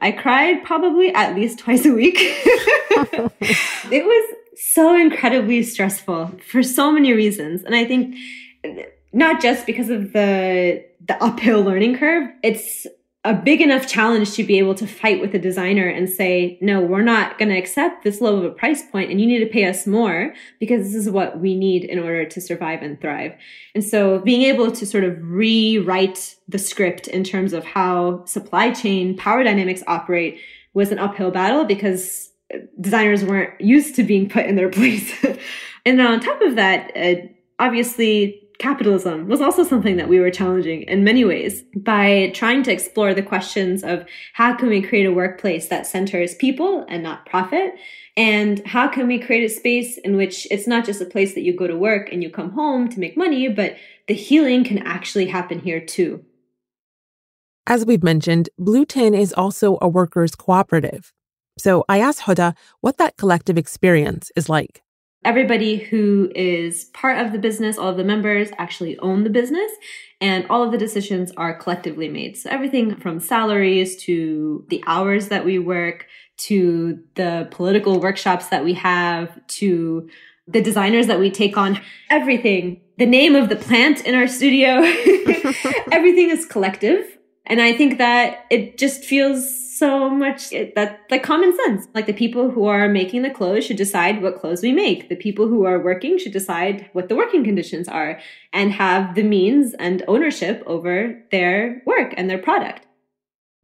I 0.00 0.12
cried 0.12 0.64
probably 0.64 1.12
at 1.14 1.34
least 1.34 1.58
twice 1.58 1.84
a 1.84 1.92
week. 1.92 2.16
it 2.20 4.04
was 4.04 4.36
so 4.56 4.96
incredibly 4.96 5.62
stressful 5.62 6.32
for 6.48 6.62
so 6.62 6.92
many 6.92 7.12
reasons. 7.12 7.62
And 7.64 7.74
I 7.74 7.84
think 7.84 8.16
uh, 8.64 8.68
not 9.12 9.42
just 9.42 9.66
because 9.66 9.90
of 9.90 10.12
the 10.12 10.84
the 11.06 11.22
uphill 11.22 11.62
learning 11.62 11.98
curve, 11.98 12.28
it's 12.42 12.86
a 13.26 13.34
big 13.34 13.60
enough 13.60 13.88
challenge 13.88 14.34
to 14.34 14.44
be 14.44 14.56
able 14.56 14.74
to 14.76 14.86
fight 14.86 15.20
with 15.20 15.34
a 15.34 15.38
designer 15.38 15.88
and 15.88 16.08
say, 16.08 16.56
no, 16.60 16.80
we're 16.80 17.02
not 17.02 17.38
going 17.38 17.48
to 17.48 17.58
accept 17.58 18.04
this 18.04 18.20
low 18.20 18.36
of 18.36 18.44
a 18.44 18.50
price 18.50 18.82
point 18.88 19.10
and 19.10 19.20
you 19.20 19.26
need 19.26 19.40
to 19.40 19.46
pay 19.46 19.64
us 19.64 19.84
more 19.84 20.32
because 20.60 20.84
this 20.84 20.94
is 20.94 21.10
what 21.10 21.40
we 21.40 21.56
need 21.56 21.82
in 21.82 21.98
order 21.98 22.24
to 22.24 22.40
survive 22.40 22.82
and 22.82 23.00
thrive. 23.00 23.34
And 23.74 23.82
so 23.82 24.20
being 24.20 24.42
able 24.42 24.70
to 24.70 24.86
sort 24.86 25.02
of 25.02 25.18
rewrite 25.20 26.36
the 26.46 26.58
script 26.58 27.08
in 27.08 27.24
terms 27.24 27.52
of 27.52 27.64
how 27.64 28.24
supply 28.26 28.70
chain 28.70 29.16
power 29.16 29.42
dynamics 29.42 29.82
operate 29.88 30.38
was 30.72 30.92
an 30.92 31.00
uphill 31.00 31.32
battle 31.32 31.64
because 31.64 32.30
designers 32.80 33.24
weren't 33.24 33.60
used 33.60 33.96
to 33.96 34.04
being 34.04 34.28
put 34.28 34.46
in 34.46 34.54
their 34.54 34.70
place. 34.70 35.12
and 35.84 36.00
on 36.00 36.20
top 36.20 36.40
of 36.42 36.54
that, 36.54 36.96
uh, 36.96 37.26
obviously 37.58 38.45
capitalism 38.58 39.28
was 39.28 39.40
also 39.40 39.62
something 39.62 39.96
that 39.96 40.08
we 40.08 40.20
were 40.20 40.30
challenging 40.30 40.82
in 40.82 41.04
many 41.04 41.24
ways 41.24 41.62
by 41.74 42.30
trying 42.34 42.62
to 42.64 42.72
explore 42.72 43.14
the 43.14 43.22
questions 43.22 43.82
of 43.82 44.04
how 44.32 44.54
can 44.54 44.68
we 44.68 44.82
create 44.82 45.06
a 45.06 45.12
workplace 45.12 45.68
that 45.68 45.86
centers 45.86 46.34
people 46.34 46.84
and 46.88 47.02
not 47.02 47.26
profit? 47.26 47.74
And 48.16 48.66
how 48.66 48.88
can 48.88 49.06
we 49.06 49.18
create 49.18 49.44
a 49.44 49.54
space 49.54 49.98
in 49.98 50.16
which 50.16 50.46
it's 50.50 50.66
not 50.66 50.86
just 50.86 51.02
a 51.02 51.06
place 51.06 51.34
that 51.34 51.42
you 51.42 51.54
go 51.54 51.66
to 51.66 51.76
work 51.76 52.10
and 52.10 52.22
you 52.22 52.30
come 52.30 52.52
home 52.52 52.88
to 52.88 53.00
make 53.00 53.16
money 53.16 53.48
but 53.48 53.76
the 54.08 54.14
healing 54.14 54.64
can 54.64 54.78
actually 54.78 55.26
happen 55.26 55.58
here 55.58 55.80
too. 55.80 56.24
As 57.66 57.84
we've 57.84 58.02
mentioned 58.02 58.48
blue 58.58 58.86
tin 58.86 59.14
is 59.14 59.32
also 59.32 59.76
a 59.82 59.88
workers 59.88 60.34
cooperative. 60.34 61.12
So 61.58 61.84
i 61.88 62.00
asked 62.00 62.22
Hoda 62.22 62.54
what 62.80 62.98
that 62.98 63.16
collective 63.16 63.58
experience 63.58 64.30
is 64.36 64.48
like 64.48 64.82
everybody 65.26 65.76
who 65.76 66.30
is 66.34 66.84
part 66.86 67.18
of 67.18 67.32
the 67.32 67.38
business, 67.38 67.76
all 67.76 67.88
of 67.88 67.96
the 67.96 68.04
members 68.04 68.48
actually 68.58 68.96
own 69.00 69.24
the 69.24 69.30
business, 69.30 69.70
and 70.20 70.46
all 70.48 70.62
of 70.62 70.72
the 70.72 70.78
decisions 70.78 71.32
are 71.36 71.58
collectively 71.58 72.08
made. 72.08 72.36
So 72.36 72.48
everything 72.48 72.96
from 72.96 73.20
salaries 73.20 73.96
to 74.04 74.64
the 74.68 74.82
hours 74.86 75.28
that 75.28 75.44
we 75.44 75.58
work 75.58 76.06
to 76.38 77.02
the 77.14 77.48
political 77.50 78.00
workshops 78.00 78.48
that 78.48 78.64
we 78.64 78.74
have 78.74 79.46
to 79.48 80.08
the 80.48 80.62
designers 80.62 81.08
that 81.08 81.18
we 81.18 81.28
take 81.28 81.56
on, 81.56 81.80
everything, 82.08 82.80
the 82.98 83.06
name 83.06 83.34
of 83.34 83.48
the 83.48 83.56
plant 83.56 84.06
in 84.06 84.14
our 84.14 84.28
studio, 84.28 84.80
everything 85.92 86.30
is 86.30 86.46
collective. 86.46 87.04
And 87.46 87.60
I 87.60 87.72
think 87.72 87.98
that 87.98 88.44
it 88.48 88.78
just 88.78 89.04
feels 89.04 89.65
so 89.78 90.08
much 90.08 90.52
eh, 90.52 90.70
that 90.74 91.00
like 91.10 91.22
common 91.22 91.56
sense. 91.64 91.88
Like 91.94 92.06
the 92.06 92.12
people 92.12 92.50
who 92.50 92.66
are 92.66 92.88
making 92.88 93.22
the 93.22 93.30
clothes 93.30 93.64
should 93.66 93.76
decide 93.76 94.22
what 94.22 94.40
clothes 94.40 94.62
we 94.62 94.72
make. 94.72 95.08
The 95.08 95.16
people 95.16 95.48
who 95.48 95.64
are 95.64 95.78
working 95.78 96.18
should 96.18 96.32
decide 96.32 96.88
what 96.92 97.08
the 97.08 97.16
working 97.16 97.44
conditions 97.44 97.88
are 97.88 98.20
and 98.52 98.72
have 98.72 99.14
the 99.14 99.22
means 99.22 99.74
and 99.78 100.02
ownership 100.08 100.62
over 100.66 101.22
their 101.30 101.82
work 101.86 102.14
and 102.16 102.28
their 102.28 102.38
product. 102.38 102.86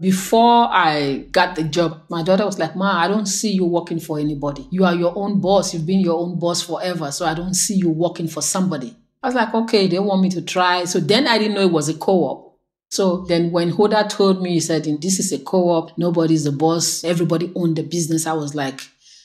Before 0.01 0.69
I 0.71 1.27
got 1.31 1.55
the 1.55 1.63
job, 1.63 2.03
my 2.11 2.23
daughter 2.23 2.45
was 2.45 2.59
like, 2.59 2.75
Ma, 2.75 3.03
I 3.05 3.09
don't 3.09 3.27
see 3.27 3.53
you 3.53 3.65
working 3.65 4.01
for 4.01 4.19
anybody. 4.19 4.67
You 4.71 4.85
are 4.85 4.95
your 4.95 5.17
own 5.17 5.41
boss. 5.41 5.73
You've 5.73 5.87
been 5.87 6.01
your 6.01 6.19
own 6.19 6.39
boss 6.39 6.63
forever. 6.63 7.13
So 7.13 7.25
I 7.25 7.35
don't 7.35 7.55
see 7.55 7.77
you 7.77 7.91
working 7.91 8.27
for 8.27 8.43
somebody. 8.43 8.97
I 9.23 9.29
was 9.29 9.37
like, 9.37 9.55
okay, 9.55 9.87
they 9.87 10.01
want 10.01 10.23
me 10.23 10.31
to 10.31 10.43
try. 10.43 10.85
So 10.85 10.99
then 10.99 11.29
I 11.29 11.39
didn't 11.39 11.55
know 11.55 11.63
it 11.63 11.71
was 11.71 11.89
a 11.89 11.95
co 11.95 12.25
op. 12.25 12.52
So 12.93 13.25
then 13.27 13.53
when 13.53 13.73
Hoda 13.73 14.07
told 14.07 14.43
me, 14.43 14.51
he 14.51 14.61
said, 14.61 14.85
this 14.85 15.19
is 15.19 15.33
a 15.33 15.39
co-op, 15.39 15.97
nobody's 15.97 16.45
the 16.45 16.53
boss, 16.53 17.03
everybody 17.05 17.51
owned 17.57 17.77
the 17.77 17.83
business, 17.83 18.27
I 18.27 18.35
was 18.35 18.55
like, 18.55 18.83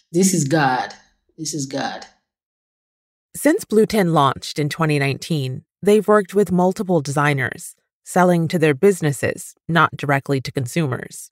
this 0.09 0.33
is 0.33 0.45
God. 0.45 0.93
This 1.37 1.53
is 1.53 1.65
God. 1.65 2.05
Since 3.35 3.65
Blue 3.65 3.85
Tin 3.85 4.13
launched 4.13 4.57
in 4.57 4.69
2019, 4.69 5.65
they've 5.81 6.07
worked 6.07 6.33
with 6.33 6.49
multiple 6.49 7.01
designers, 7.01 7.75
selling 8.05 8.47
to 8.47 8.57
their 8.57 8.73
businesses, 8.73 9.53
not 9.67 9.97
directly 9.97 10.39
to 10.39 10.51
consumers. 10.53 11.29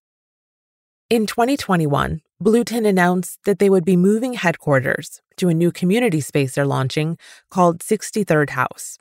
In 1.10 1.28
2021, 1.28 2.20
Blue 2.42 2.66
Tin 2.66 2.86
announced 2.86 3.40
that 3.46 3.60
they 3.60 3.70
would 3.70 3.86
be 3.86 3.96
moving 3.96 4.34
headquarters 4.34 5.22
to 5.38 5.48
a 5.48 5.54
new 5.54 5.72
community 5.72 6.20
space 6.20 6.56
they're 6.56 6.66
launching 6.66 7.18
called 7.50 7.80
63rd 7.80 8.50
House 8.50 8.98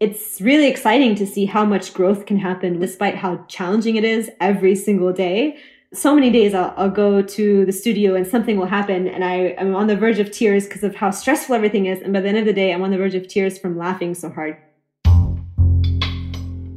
it's 0.00 0.40
really 0.40 0.66
exciting 0.66 1.14
to 1.14 1.26
see 1.26 1.44
how 1.44 1.62
much 1.62 1.92
growth 1.92 2.24
can 2.24 2.38
happen 2.38 2.80
despite 2.80 3.14
how 3.14 3.36
challenging 3.48 3.96
it 3.96 4.04
is 4.04 4.30
every 4.40 4.74
single 4.74 5.12
day. 5.12 5.58
So 5.92 6.14
many 6.14 6.30
days 6.30 6.54
I'll, 6.54 6.72
I'll 6.78 6.90
go 6.90 7.20
to 7.20 7.66
the 7.66 7.72
studio 7.72 8.14
and 8.14 8.26
something 8.26 8.56
will 8.56 8.64
happen 8.64 9.06
and 9.06 9.22
I 9.22 9.54
am 9.58 9.76
on 9.76 9.88
the 9.88 9.96
verge 9.96 10.18
of 10.18 10.30
tears 10.30 10.66
because 10.66 10.84
of 10.84 10.94
how 10.94 11.10
stressful 11.10 11.54
everything 11.54 11.84
is. 11.84 12.00
And 12.00 12.14
by 12.14 12.22
the 12.22 12.28
end 12.28 12.38
of 12.38 12.46
the 12.46 12.54
day, 12.54 12.72
I'm 12.72 12.82
on 12.82 12.90
the 12.90 12.96
verge 12.96 13.14
of 13.14 13.28
tears 13.28 13.58
from 13.58 13.76
laughing 13.76 14.14
so 14.14 14.30
hard. 14.30 14.56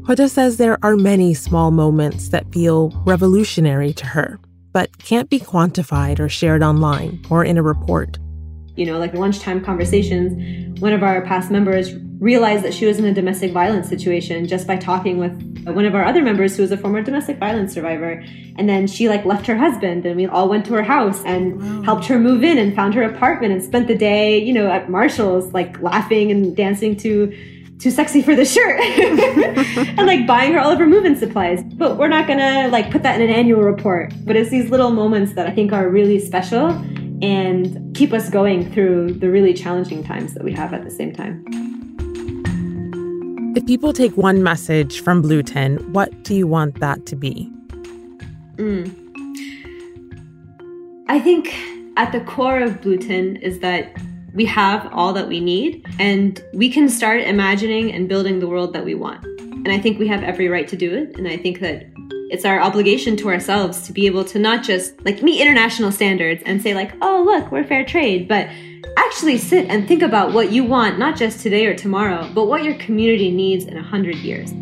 Hoda 0.02 0.30
says 0.30 0.58
there 0.58 0.78
are 0.84 0.98
many 0.98 1.34
small 1.34 1.72
moments 1.72 2.28
that 2.28 2.52
feel 2.52 2.90
revolutionary 3.06 3.94
to 3.94 4.06
her, 4.06 4.38
but 4.74 4.98
can't 4.98 5.30
be 5.30 5.40
quantified 5.40 6.20
or 6.20 6.28
shared 6.28 6.62
online 6.62 7.24
or 7.30 7.46
in 7.46 7.58
a 7.58 7.64
report. 7.64 8.20
You 8.76 8.86
know, 8.86 9.00
like 9.00 9.14
lunchtime 9.14 9.64
conversations, 9.64 10.82
one 10.82 10.92
of 10.92 11.04
our 11.04 11.22
past 11.22 11.52
members 11.52 11.94
realized 12.24 12.64
that 12.64 12.74
she 12.74 12.86
was 12.86 13.00
in 13.00 13.06
a 13.06 13.14
domestic 13.14 13.52
violence 13.52 13.90
situation 13.90 14.48
just 14.48 14.66
by 14.66 14.78
talking 14.78 15.18
with 15.18 15.34
one 15.66 15.84
of 15.84 15.94
our 15.94 16.06
other 16.06 16.22
members 16.22 16.56
who 16.56 16.62
was 16.62 16.72
a 16.72 16.78
former 16.78 17.02
domestic 17.02 17.38
violence 17.38 17.74
survivor. 17.74 18.24
And 18.58 18.70
then 18.70 18.88
she 18.88 19.10
like 19.10 19.26
left 19.26 19.46
her 19.46 19.58
husband 19.58 20.06
and 20.06 20.16
we 20.16 20.26
all 20.26 20.48
went 20.48 20.66
to 20.68 20.74
her 20.74 20.84
house 20.84 21.22
and 21.26 21.62
wow. 21.62 21.82
helped 21.82 22.06
her 22.06 22.18
move 22.18 22.42
in 22.42 22.58
and 22.58 22.74
found 22.74 22.94
her 22.94 23.04
apartment 23.04 23.52
and 23.52 23.62
spent 23.62 23.88
the 23.88 23.96
day 23.96 24.38
you 24.38 24.54
know 24.54 24.72
at 24.72 24.90
marshall's 24.90 25.52
like 25.54 25.82
laughing 25.82 26.32
and 26.32 26.56
dancing 26.56 26.96
to 26.98 27.34
too 27.80 27.92
sexy 27.92 28.22
for 28.22 28.36
the 28.36 28.46
shirt. 28.46 28.80
And 29.98 30.08
like 30.08 30.26
buying 30.26 30.54
her 30.54 30.60
all 30.60 30.72
of 30.72 30.80
her 30.80 30.88
moving 30.88 31.16
supplies. 31.16 31.62
But 31.64 31.98
we're 31.98 32.08
not 32.08 32.28
gonna 32.28 32.70
like 32.70 32.90
put 32.92 33.04
that 33.04 33.20
in 33.20 33.30
an 33.30 33.36
annual 33.36 33.62
report. 33.62 34.14
But 34.24 34.36
it's 34.36 34.50
these 34.50 34.70
little 34.70 34.92
moments 34.92 35.34
that 35.34 35.46
i 35.48 35.52
think 35.52 35.74
are 35.74 35.90
really 35.90 36.20
special 36.20 36.68
and 37.22 37.96
keep 37.96 38.14
us 38.14 38.30
going 38.30 38.72
through 38.72 39.14
the 39.14 39.30
really 39.30 39.54
challenging 39.54 40.04
times 40.04 40.34
that 40.34 40.44
we 40.44 40.54
have 40.54 40.74
at 40.74 40.84
the 40.84 40.92
same 40.92 41.14
time 41.14 41.73
if 43.56 43.66
people 43.68 43.94
take 43.94 44.18
one 44.18 44.42
message 44.42 45.02
from 45.02 45.22
Blue 45.22 45.44
Tin, 45.44 45.78
what 45.94 46.24
do 46.24 46.34
you 46.34 46.48
want 46.48 46.80
that 46.80 47.06
to 47.06 47.16
be? 47.16 47.52
Mm. 48.56 48.92
I 51.08 51.20
think 51.20 51.54
at 51.96 52.12
the 52.12 52.22
core 52.22 52.60
of 52.60 52.82
Blue 52.82 52.98
Tin 52.98 53.36
is 53.38 53.60
that 53.60 53.96
we 54.34 54.46
have 54.46 54.92
all 54.92 55.14
that 55.14 55.28
we 55.28 55.40
need 55.40 55.86
and 56.00 56.44
we 56.54 56.70
can 56.70 56.90
start 56.90 57.22
imagining 57.22 57.94
and 57.94 58.10
building 58.10 58.40
the 58.40 58.48
world 58.48 58.74
that 58.74 58.84
we 58.84 58.96
want. 58.96 59.24
And 59.24 59.72
I 59.72 59.80
think 59.80 60.00
we 60.00 60.08
have 60.08 60.24
every 60.24 60.48
right 60.48 60.68
to 60.68 60.76
do 60.76 60.92
it. 60.92 61.16
And 61.18 61.28
I 61.28 61.38
think 61.38 61.60
that 61.60 61.86
it's 62.30 62.46
our 62.46 62.60
obligation 62.60 63.16
to 63.18 63.30
ourselves 63.30 63.86
to 63.88 63.94
be 63.94 64.06
able 64.06 64.24
to 64.26 64.40
not 64.40 64.64
just 64.64 65.04
like 65.06 65.22
meet 65.22 65.42
international 65.42 65.92
standards 65.92 66.42
and 66.46 66.62
say 66.62 66.74
like, 66.74 66.94
oh, 67.02 67.24
look, 67.24 67.52
we're 67.52 67.64
fair 67.64 67.86
trade, 67.86 68.28
but 68.28 68.48
actually 68.98 69.38
sit 69.38 69.68
and 69.70 69.88
think 69.88 70.02
about 70.02 70.34
what 70.34 70.52
you 70.52 70.64
want, 70.64 70.98
not 71.00 71.16
just 71.16 71.40
today 71.40 71.66
or 71.66 71.76
tomorrow, 71.76 72.30
but 72.34 72.46
what 72.46 72.64
your 72.64 72.76
community 72.76 73.32
needs 73.32 73.66
in 73.66 73.78
a 73.78 73.84
hundred 73.84 74.16
years. 74.18 74.54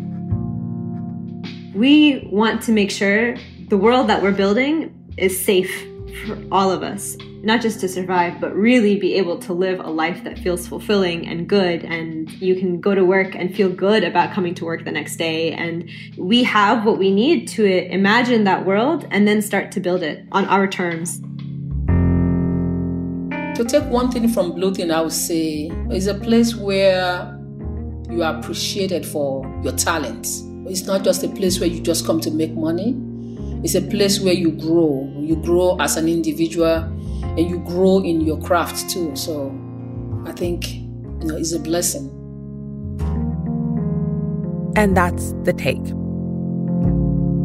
We 1.74 2.28
want 2.30 2.62
to 2.62 2.72
make 2.72 2.90
sure 2.90 3.36
the 3.68 3.78
world 3.78 4.08
that 4.08 4.22
we're 4.22 4.32
building 4.32 4.94
is 5.16 5.42
safe 5.42 5.86
for 6.26 6.38
all 6.50 6.70
of 6.70 6.82
us, 6.82 7.16
not 7.42 7.60
just 7.60 7.80
to 7.80 7.88
survive, 7.88 8.40
but 8.40 8.54
really 8.54 8.98
be 8.98 9.14
able 9.14 9.38
to 9.40 9.52
live 9.52 9.80
a 9.80 9.90
life 9.90 10.22
that 10.24 10.38
feels 10.38 10.66
fulfilling 10.66 11.26
and 11.26 11.48
good. 11.48 11.84
And 11.84 12.30
you 12.32 12.54
can 12.54 12.80
go 12.80 12.94
to 12.94 13.04
work 13.04 13.34
and 13.34 13.54
feel 13.54 13.68
good 13.68 14.04
about 14.04 14.32
coming 14.32 14.54
to 14.56 14.64
work 14.64 14.84
the 14.84 14.92
next 14.92 15.16
day. 15.16 15.52
And 15.52 15.90
we 16.16 16.44
have 16.44 16.84
what 16.84 16.98
we 16.98 17.12
need 17.12 17.48
to 17.48 17.64
imagine 17.92 18.44
that 18.44 18.64
world 18.64 19.06
and 19.10 19.26
then 19.26 19.42
start 19.42 19.72
to 19.72 19.80
build 19.80 20.02
it 20.02 20.26
on 20.32 20.44
our 20.46 20.66
terms. 20.66 21.20
To 23.56 23.64
take 23.64 23.84
one 23.84 24.10
thing 24.10 24.28
from 24.28 24.52
Blue 24.52 24.74
Tin, 24.74 24.90
I 24.90 25.02
would 25.02 25.12
say 25.12 25.70
is 25.90 26.06
a 26.06 26.14
place 26.14 26.54
where 26.54 27.38
you 28.10 28.22
are 28.22 28.38
appreciated 28.38 29.04
for 29.04 29.44
your 29.62 29.72
talents. 29.72 30.42
It's 30.66 30.86
not 30.86 31.04
just 31.04 31.22
a 31.22 31.28
place 31.28 31.60
where 31.60 31.68
you 31.68 31.80
just 31.80 32.06
come 32.06 32.20
to 32.20 32.30
make 32.30 32.52
money. 32.52 32.96
It's 33.62 33.74
a 33.76 33.80
place 33.80 34.20
where 34.20 34.34
you 34.34 34.50
grow. 34.52 35.08
You 35.18 35.36
grow 35.36 35.76
as 35.78 35.96
an 35.96 36.08
individual 36.08 36.82
and 37.22 37.38
you 37.38 37.60
grow 37.60 37.98
in 37.98 38.20
your 38.22 38.40
craft 38.40 38.90
too. 38.90 39.14
So 39.14 39.56
I 40.26 40.32
think 40.32 40.74
you 40.74 41.24
know 41.24 41.36
it's 41.36 41.52
a 41.52 41.60
blessing. 41.60 42.08
And 44.74 44.96
that's 44.96 45.32
the 45.44 45.52
take. 45.52 45.84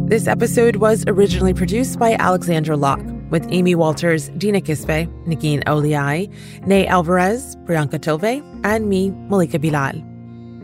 This 0.10 0.28
episode 0.28 0.78
was 0.78 1.04
originally 1.08 1.54
produced 1.54 2.00
by 2.00 2.14
Alexandra 2.14 2.78
Locke 2.78 3.06
with 3.30 3.46
Amy 3.52 3.76
Walters, 3.76 4.30
Dina 4.38 4.62
Kesbeh, 4.62 5.06
Negin 5.26 5.64
Owliaei, 5.66 6.34
Ney 6.66 6.88
Alvarez, 6.88 7.58
Priyanka 7.66 8.00
Tilve, 8.00 8.42
and 8.64 8.90
me, 8.90 9.12
Malika 9.12 9.60
Bilal. 9.60 10.02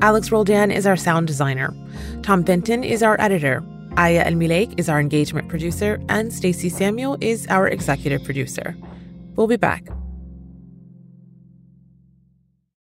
Alex 0.02 0.32
Roldan 0.32 0.72
is 0.72 0.88
our 0.88 0.96
sound 0.96 1.28
designer. 1.28 1.76
Tom 2.24 2.44
Fenton 2.44 2.84
is 2.84 3.04
our 3.04 3.20
editor. 3.20 3.64
Aya 3.96 4.24
El 4.26 4.42
is 4.78 4.90
our 4.90 5.00
engagement 5.00 5.50
producer, 5.50 6.02
and 6.10 6.34
Stacey 6.34 6.70
Samuel 6.70 7.18
is 7.22 7.46
our 7.48 7.68
executive 7.68 8.24
producer. 8.24 8.76
We'll 9.36 9.48
be 9.48 9.58
back. 9.58 9.88